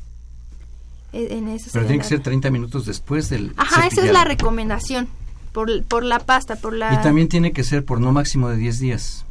[1.12, 4.24] E, en eso Pero tiene que ser 30 minutos después del Ajá, esa es la
[4.24, 5.08] recomendación.
[5.52, 6.94] Por, por la pasta, por la...
[6.94, 9.24] Y también tiene que ser por no máximo de 10 días.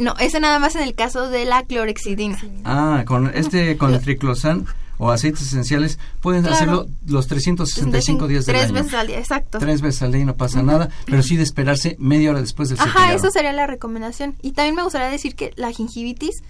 [0.00, 2.38] No, ese nada más en el caso de la clorexidina.
[2.64, 4.66] Ah, con este, con el triclosan
[4.98, 8.64] o aceites esenciales, pueden hacerlo los 365 días del año.
[8.64, 9.58] Tres veces al día, exacto.
[9.58, 12.68] Tres veces al día y no pasa nada, pero sí de esperarse media hora después
[12.68, 14.34] del Ajá, eso sería la recomendación.
[14.42, 16.42] Y también me gustaría decir que la gingivitis,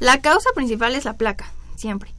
[0.00, 2.14] la causa principal es la placa, siempre.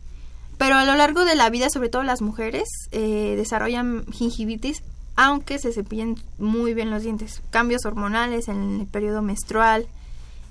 [0.60, 4.84] Pero a lo largo de la vida, sobre todo las mujeres, eh, desarrollan gingivitis
[5.22, 7.42] aunque se cepillen muy bien los dientes.
[7.50, 9.86] Cambios hormonales en el periodo menstrual,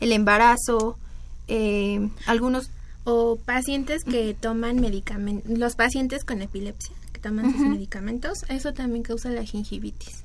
[0.01, 0.96] el embarazo,
[1.49, 2.70] eh, algunos...
[3.11, 9.03] O pacientes que toman medicamentos, los pacientes con epilepsia que toman sus medicamentos, eso también
[9.03, 10.24] causa la gingivitis.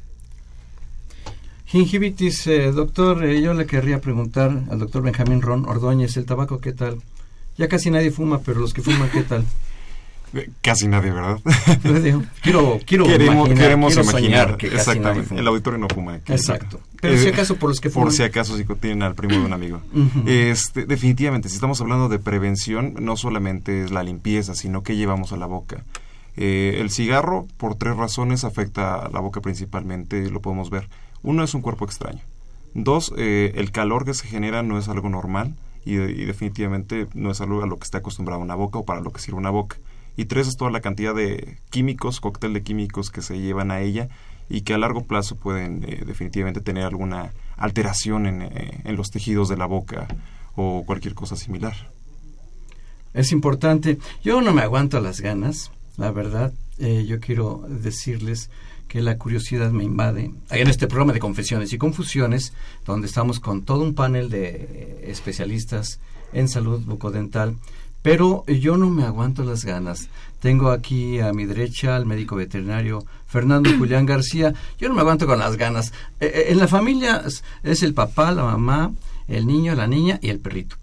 [1.68, 6.60] Gingivitis, eh, doctor, eh, yo le querría preguntar al doctor Benjamín Ron Ordóñez, ¿el tabaco
[6.60, 7.02] qué tal?
[7.58, 9.46] Ya casi nadie fuma, pero los que fuman, ¿qué tal?
[10.62, 11.40] Casi nadie, ¿verdad?
[12.42, 15.38] quiero, quiero queremos, imaginar, queremos imaginar que exactamente.
[15.38, 16.16] El auditorio no fuma.
[16.16, 16.80] Exacto.
[17.00, 18.08] Pero si acaso por los que fuman.
[18.08, 19.82] Por si acaso si tienen al primo de un amigo.
[20.26, 25.34] este, definitivamente, si estamos hablando de prevención, no solamente es la limpieza, sino que llevamos
[25.34, 25.84] a la boca.
[26.36, 30.90] Eh, el cigarro, por tres razones, afecta a la boca principalmente, lo podemos ver.
[31.22, 32.22] Uno es un cuerpo extraño.
[32.74, 35.54] Dos, eh, el calor que se genera no es algo normal
[35.86, 39.00] y, y definitivamente no es algo a lo que está acostumbrada una boca o para
[39.00, 39.78] lo que sirve una boca
[40.16, 43.82] y tres es toda la cantidad de químicos, cóctel de químicos que se llevan a
[43.82, 44.10] ella
[44.50, 49.10] y que a largo plazo pueden eh, definitivamente tener alguna alteración en, eh, en, los
[49.10, 50.08] tejidos de la boca
[50.56, 51.74] o cualquier cosa similar.
[53.14, 54.00] Es importante.
[54.24, 56.54] Yo no me aguanto las ganas, la verdad.
[56.80, 58.50] Eh, yo quiero decirles
[58.88, 60.32] que la curiosidad me invade.
[60.50, 62.54] En este programa de confesiones y confusiones,
[62.86, 66.00] donde estamos con todo un panel de especialistas
[66.34, 67.56] en salud bucodental,
[68.04, 70.10] pero yo no me aguanto las ganas.
[70.42, 74.54] Tengo aquí a mi derecha al médico veterinario Fernando Julián García.
[74.78, 75.94] Yo no me aguanto con las ganas.
[76.20, 77.24] Eh, eh, en la familia
[77.64, 78.92] es el papá, la mamá,
[79.28, 80.76] el niño, la niña y el perrito.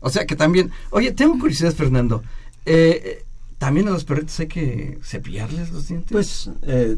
[0.00, 0.70] O sea que también...
[0.90, 2.22] Oye, tengo curiosidad, Fernando.
[2.66, 3.24] Eh,
[3.56, 6.12] ¿También a los perritos hay que cepillarles los dientes?
[6.12, 6.50] Pues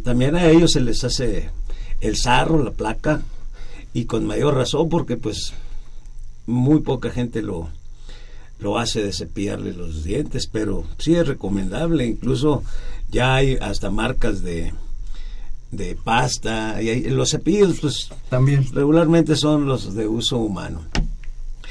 [0.05, 1.49] también a ellos se les hace
[2.03, 3.23] el sarro, la placa,
[3.95, 5.55] y con mayor razón porque pues
[6.47, 7.71] muy poca gente lo,
[8.61, 12.63] lo hace de cepillarle los dientes, pero sí es recomendable, incluso
[13.11, 14.73] ya hay hasta marcas de,
[15.71, 20.83] de pasta y los cepillos pues también regularmente son los de uso humano.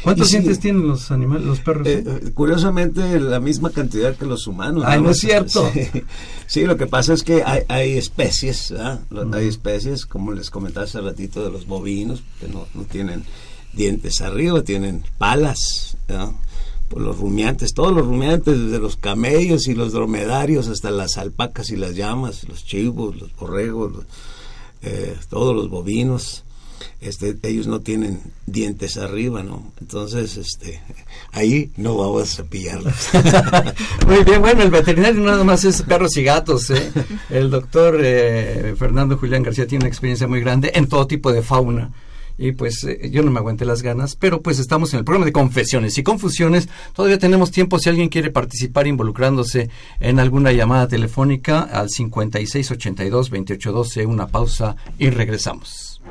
[0.03, 1.85] ¿Cuántos dientes tienen los animales, los perros?
[1.85, 4.83] Eh, curiosamente, la misma cantidad que los humanos.
[4.87, 5.69] Ay, no, es cierto.
[6.47, 6.63] Sí.
[6.65, 11.43] lo que pasa es que hay, hay especies, hay especies, como les comentaba hace ratito,
[11.43, 13.23] de los bovinos, que no, no tienen
[13.73, 15.95] dientes arriba, tienen palas,
[16.89, 21.69] por los rumiantes, todos los rumiantes, desde los camellos y los dromedarios hasta las alpacas
[21.69, 23.93] y las llamas, los chivos, los borregos,
[24.81, 26.43] eh, todos los bovinos,
[27.01, 29.71] este, ellos no tienen dientes arriba, ¿no?
[29.79, 30.81] Entonces, este,
[31.31, 32.93] ahí no vamos a pillarlos.
[34.07, 36.91] Muy bien, bueno, el veterinario nada más es perros y gatos, ¿eh?
[37.29, 41.41] El doctor eh, Fernando Julián García tiene una experiencia muy grande en todo tipo de
[41.41, 41.91] fauna
[42.39, 45.25] y pues eh, yo no me aguanté las ganas, pero pues estamos en el programa
[45.25, 46.69] de confesiones y confusiones.
[46.93, 49.69] Todavía tenemos tiempo si alguien quiere participar involucrándose
[49.99, 56.01] en alguna llamada telefónica al 5682 2812, una pausa y regresamos.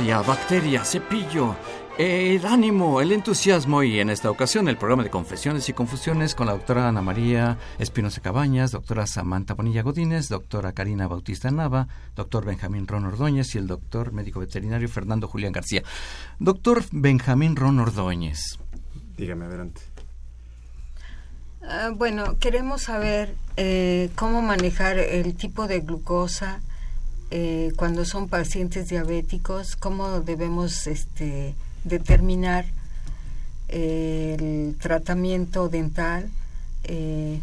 [0.00, 1.54] Bacteria, cepillo,
[1.98, 6.46] el ánimo, el entusiasmo y en esta ocasión el programa de confesiones y confusiones con
[6.46, 11.86] la doctora Ana María Espinosa Cabañas, doctora Samantha Bonilla Godínez, doctora Karina Bautista Nava,
[12.16, 15.82] doctor Benjamín Ron Ordóñez y el doctor médico veterinario Fernando Julián García.
[16.38, 18.58] Doctor Benjamín Ron Ordóñez.
[19.18, 19.82] Dígame, adelante.
[21.62, 26.62] Ah, bueno, queremos saber eh, cómo manejar el tipo de glucosa
[27.30, 31.54] eh, cuando son pacientes diabéticos, cómo debemos este,
[31.84, 32.64] determinar
[33.68, 36.28] eh, el tratamiento dental,
[36.84, 37.40] eh,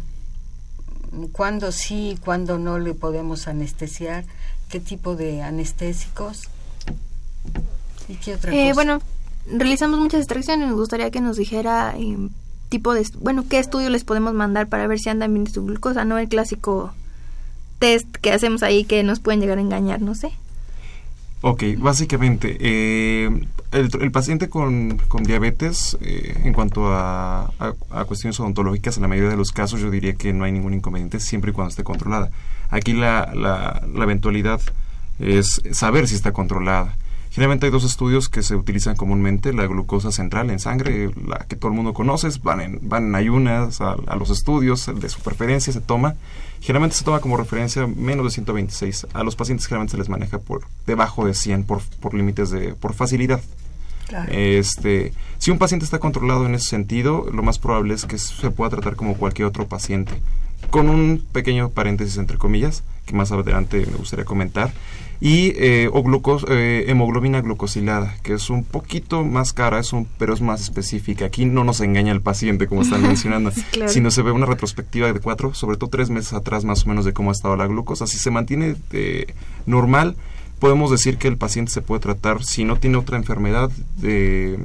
[1.32, 4.24] cuándo sí, cuándo no le podemos anestesiar,
[4.68, 6.42] qué tipo de anestésicos
[8.08, 8.74] y qué otra cosa.
[8.74, 9.00] Bueno,
[9.50, 11.94] realizamos muchas extracciones, nos gustaría que nos dijera
[12.68, 15.64] tipo de, bueno, qué estudio les podemos mandar para ver si andan bien de su
[15.64, 16.92] glucosa, no el clásico
[17.78, 20.32] test que hacemos ahí que nos pueden llegar a engañar, no sé.
[21.40, 23.30] Ok, básicamente, eh,
[23.70, 27.52] el, paciente con, diabetes, eh, en cuanto a,
[28.08, 31.20] cuestiones odontológicas, en la mayoría de los casos yo diría que no hay ningún inconveniente
[31.20, 32.30] siempre y cuando esté controlada.
[32.70, 34.60] Aquí la, la, la eventualidad
[35.20, 36.96] es saber si está controlada.
[37.30, 41.56] Generalmente hay dos estudios que se utilizan comúnmente, la glucosa central en sangre, la que
[41.56, 45.20] todo el mundo conoce, van en, van en ayunas a, a los estudios, de su
[45.20, 46.16] preferencia se toma,
[46.60, 49.08] Generalmente se toma como referencia menos de 126.
[49.12, 52.74] A los pacientes generalmente se les maneja por debajo de 100 por, por límites de
[52.74, 53.40] por facilidad.
[54.30, 58.50] Este, si un paciente está controlado en ese sentido, lo más probable es que se
[58.50, 60.14] pueda tratar como cualquier otro paciente.
[60.70, 64.72] Con un pequeño paréntesis entre comillas, que más adelante me gustaría comentar,
[65.20, 70.06] y eh, o glucos, eh, hemoglobina glucosilada, que es un poquito más cara, es un,
[70.16, 71.24] pero es más específica.
[71.24, 73.50] Aquí no nos engaña el paciente, como están mencionando,
[73.86, 77.04] sino se ve una retrospectiva de cuatro, sobre todo tres meses atrás más o menos
[77.04, 78.06] de cómo ha estado la glucosa.
[78.06, 79.34] Si se mantiene eh,
[79.66, 80.16] normal,
[80.60, 84.56] podemos decir que el paciente se puede tratar si no tiene otra enfermedad de,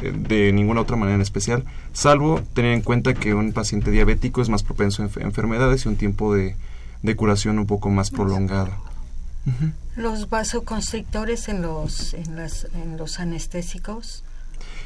[0.00, 4.48] de ninguna otra manera en especial, salvo tener en cuenta que un paciente diabético es
[4.48, 6.54] más propenso a enfermedades y un tiempo de,
[7.02, 8.70] de curación un poco más prolongado.
[9.96, 14.22] Los vasoconstrictores en los, en, las, en los anestésicos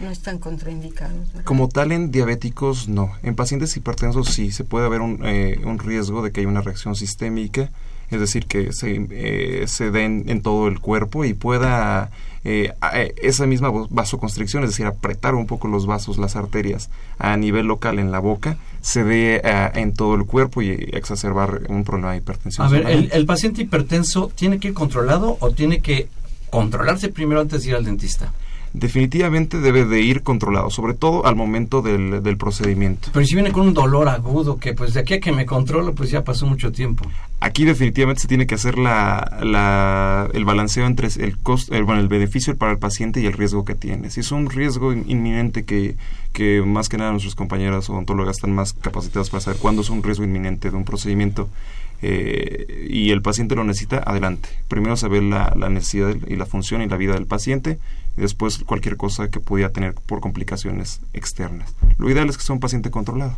[0.00, 1.28] no están contraindicados.
[1.44, 3.12] Como tal, en diabéticos no.
[3.22, 6.62] En pacientes hipertensos sí, se puede haber un, eh, un riesgo de que haya una
[6.62, 7.70] reacción sistémica
[8.10, 12.10] es decir, que se, eh, se den en todo el cuerpo y pueda
[12.44, 17.36] eh, eh, esa misma vasoconstricción, es decir, apretar un poco los vasos, las arterias a
[17.36, 19.40] nivel local en la boca, se dé
[19.74, 22.66] en todo el cuerpo y exacerbar un problema de hipertensión.
[22.66, 26.08] A ver, el, el paciente hipertenso tiene que ir controlado o tiene que
[26.54, 28.32] controlarse primero antes de ir al dentista?
[28.74, 33.08] Definitivamente debe de ir controlado, sobre todo al momento del, del, procedimiento.
[33.12, 35.94] Pero si viene con un dolor agudo, que pues de aquí a que me controlo,
[35.94, 37.08] pues ya pasó mucho tiempo.
[37.38, 42.00] Aquí definitivamente se tiene que hacer la, la, el balanceo entre el, costo, el, bueno,
[42.00, 44.10] el beneficio para el paciente y el riesgo que tiene.
[44.10, 45.94] Si es un riesgo inminente que,
[46.32, 50.02] que más que nada nuestros compañeras odontólogas están más capacitadas para saber cuándo es un
[50.02, 51.48] riesgo inminente de un procedimiento,
[52.02, 54.48] eh, y el paciente lo necesita, adelante.
[54.68, 57.78] Primero ve la, la, necesidad y la función y la vida del paciente
[58.16, 61.74] y después cualquier cosa que pudiera tener por complicaciones externas.
[61.98, 63.36] Lo ideal es que sea un paciente controlado.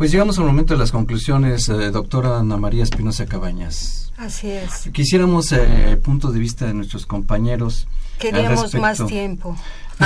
[0.00, 4.14] Pues llegamos al momento de las conclusiones, eh, doctora Ana María Espinosa Cabañas.
[4.16, 4.88] Así es.
[4.94, 7.86] Quisiéramos eh, punto de vista de nuestros compañeros.
[8.18, 9.54] Queríamos más tiempo.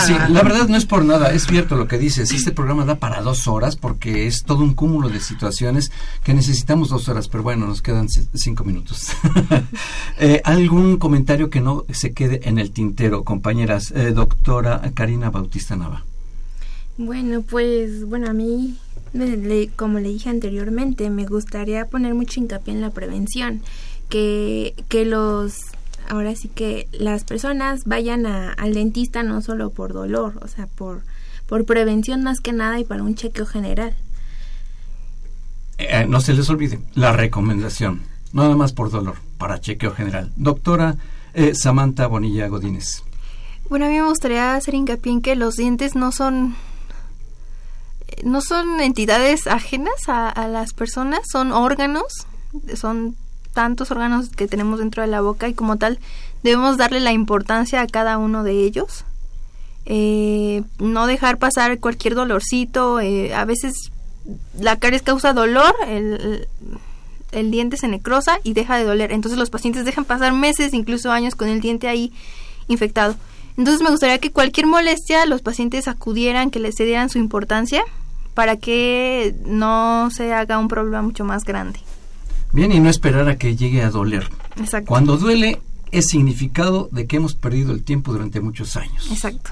[0.04, 2.32] Sí, la verdad no es por nada, es cierto lo que dices.
[2.32, 5.92] Este programa da para dos horas porque es todo un cúmulo de situaciones
[6.24, 9.10] que necesitamos dos horas, pero bueno, nos quedan cinco minutos.
[10.18, 13.92] eh, ¿Algún comentario que no se quede en el tintero, compañeras?
[13.92, 16.02] Eh, doctora Karina Bautista Nava.
[16.96, 18.76] Bueno, pues, bueno, a mí,
[19.76, 23.62] como le dije anteriormente, me gustaría poner mucho hincapié en la prevención,
[24.08, 25.56] que, que los
[26.08, 31.02] ahora sí que las personas vayan al dentista no solo por dolor, o sea, por,
[31.46, 33.94] por prevención más que nada y para un chequeo general.
[35.78, 40.32] Eh, no se les olvide la recomendación, nada más por dolor, para chequeo general.
[40.36, 40.96] Doctora
[41.32, 43.02] eh, Samantha Bonilla Godínez.
[43.68, 46.54] Bueno, a mí me gustaría hacer hincapié en que los dientes no son
[48.22, 52.04] no son entidades ajenas a, las personas, son órganos,
[52.74, 53.16] son
[53.52, 55.98] tantos órganos que tenemos dentro de la boca y como tal
[56.42, 59.04] debemos darle la importancia a cada uno de ellos.
[59.86, 63.00] Eh, no dejar pasar cualquier dolorcito.
[63.00, 63.74] Eh, a veces
[64.58, 66.48] la caries causa dolor, el,
[67.32, 69.12] el diente se necrosa y deja de doler.
[69.12, 72.12] Entonces los pacientes dejan pasar meses, incluso años con el diente ahí
[72.68, 73.16] infectado.
[73.56, 77.82] Entonces me gustaría que cualquier molestia los pacientes acudieran, que les dieran su importancia
[78.34, 81.78] para que no se haga un problema mucho más grande.
[82.52, 84.28] Bien, y no esperar a que llegue a doler.
[84.56, 84.88] Exacto.
[84.88, 85.60] Cuando duele
[85.92, 89.08] es significado de que hemos perdido el tiempo durante muchos años.
[89.10, 89.50] Exacto.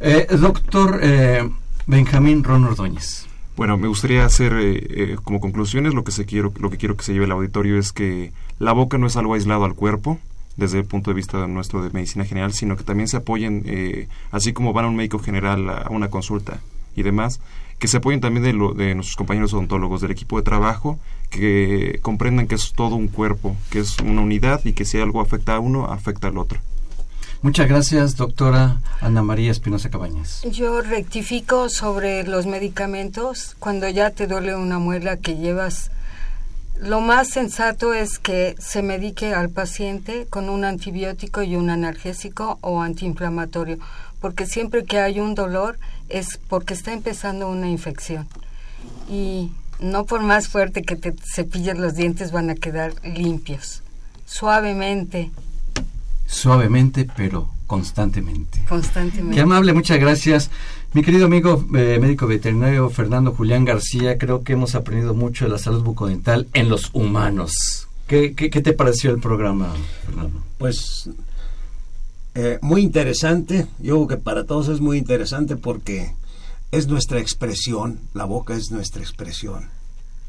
[0.00, 1.48] Eh, doctor eh,
[1.86, 3.26] Benjamín Ron Ordóñez.
[3.56, 7.04] Bueno, me gustaría hacer eh, como conclusiones lo que se quiero, lo que quiero que
[7.04, 10.18] se lleve el auditorio es que la boca no es algo aislado al cuerpo
[10.56, 14.52] desde el punto de vista nuestro de medicina general, sino que también se apoyen, así
[14.52, 16.60] como van a un médico general a una consulta
[16.94, 17.40] y demás,
[17.78, 20.98] que se apoyen también de, lo, de nuestros compañeros odontólogos, del equipo de trabajo,
[21.30, 25.20] que comprendan que es todo un cuerpo, que es una unidad y que si algo
[25.20, 26.60] afecta a uno, afecta al otro.
[27.42, 30.42] Muchas gracias, doctora Ana María Espinosa Cabañas.
[30.50, 33.56] Yo rectifico sobre los medicamentos.
[33.58, 35.90] Cuando ya te duele una muela que llevas,
[36.80, 42.58] lo más sensato es que se medique al paciente con un antibiótico y un analgésico
[42.60, 43.78] o antiinflamatorio,
[44.20, 48.28] porque siempre que hay un dolor es porque está empezando una infección.
[49.08, 53.82] Y no por más fuerte que te cepilles los dientes van a quedar limpios.
[54.26, 55.30] Suavemente.
[56.26, 58.64] Suavemente, pero constantemente.
[58.68, 59.34] Constantemente.
[59.34, 60.50] Qué amable, muchas gracias.
[60.96, 65.50] Mi querido amigo eh, médico veterinario Fernando Julián García, creo que hemos aprendido mucho de
[65.50, 67.86] la salud bucodental en los humanos.
[68.06, 69.74] ¿Qué, te pareció el programa,
[70.06, 70.40] Fernando?
[70.56, 71.10] Pues
[72.34, 73.66] eh, muy interesante.
[73.78, 76.14] Yo creo que para todos es muy interesante porque
[76.72, 79.68] es nuestra expresión, la boca es nuestra expresión.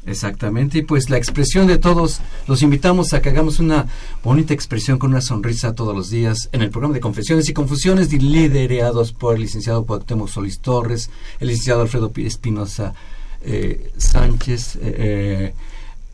[0.06, 3.86] Exactamente, y pues la expresión de todos, los invitamos a que hagamos una
[4.24, 8.10] bonita expresión con una sonrisa todos los días en el programa de Confesiones y Confusiones
[8.12, 12.94] liderados por el licenciado Cuauhtémoc Solís Torres, el licenciado Alfredo Espinosa
[13.42, 15.54] eh, Sánchez, eh, eh,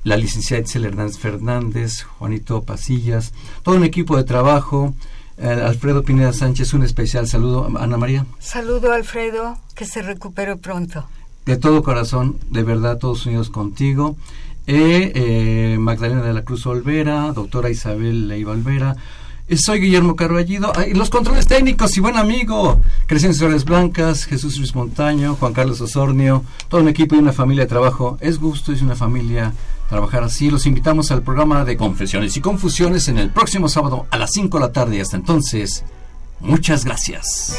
[0.02, 3.32] la licenciada Itzel Hernández Fernández, Juanito Pasillas,
[3.62, 4.94] todo un equipo de trabajo,
[5.40, 7.68] Alfredo Pineda Sánchez, un especial saludo.
[7.78, 8.24] Ana María.
[8.38, 11.08] Saludo, Alfredo, que se recupere pronto.
[11.46, 14.16] De todo corazón, de verdad, todos unidos contigo.
[14.66, 18.96] Eh, eh, Magdalena de la Cruz Olvera, doctora Isabel Leiva Olvera.
[19.56, 20.72] soy Guillermo Carballido.
[20.94, 22.80] los controles técnicos y buen amigo.
[23.06, 27.64] Crescencia Suárez Blancas, Jesús Luis Montaño, Juan Carlos Osornio, todo un equipo y una familia
[27.64, 28.16] de trabajo.
[28.20, 29.52] Es gusto, es una familia
[29.90, 30.50] trabajar así.
[30.50, 34.58] Los invitamos al programa de Confesiones y Confusiones en el próximo sábado a las 5
[34.58, 35.00] de la tarde.
[35.00, 35.84] Hasta entonces,
[36.40, 37.58] muchas gracias.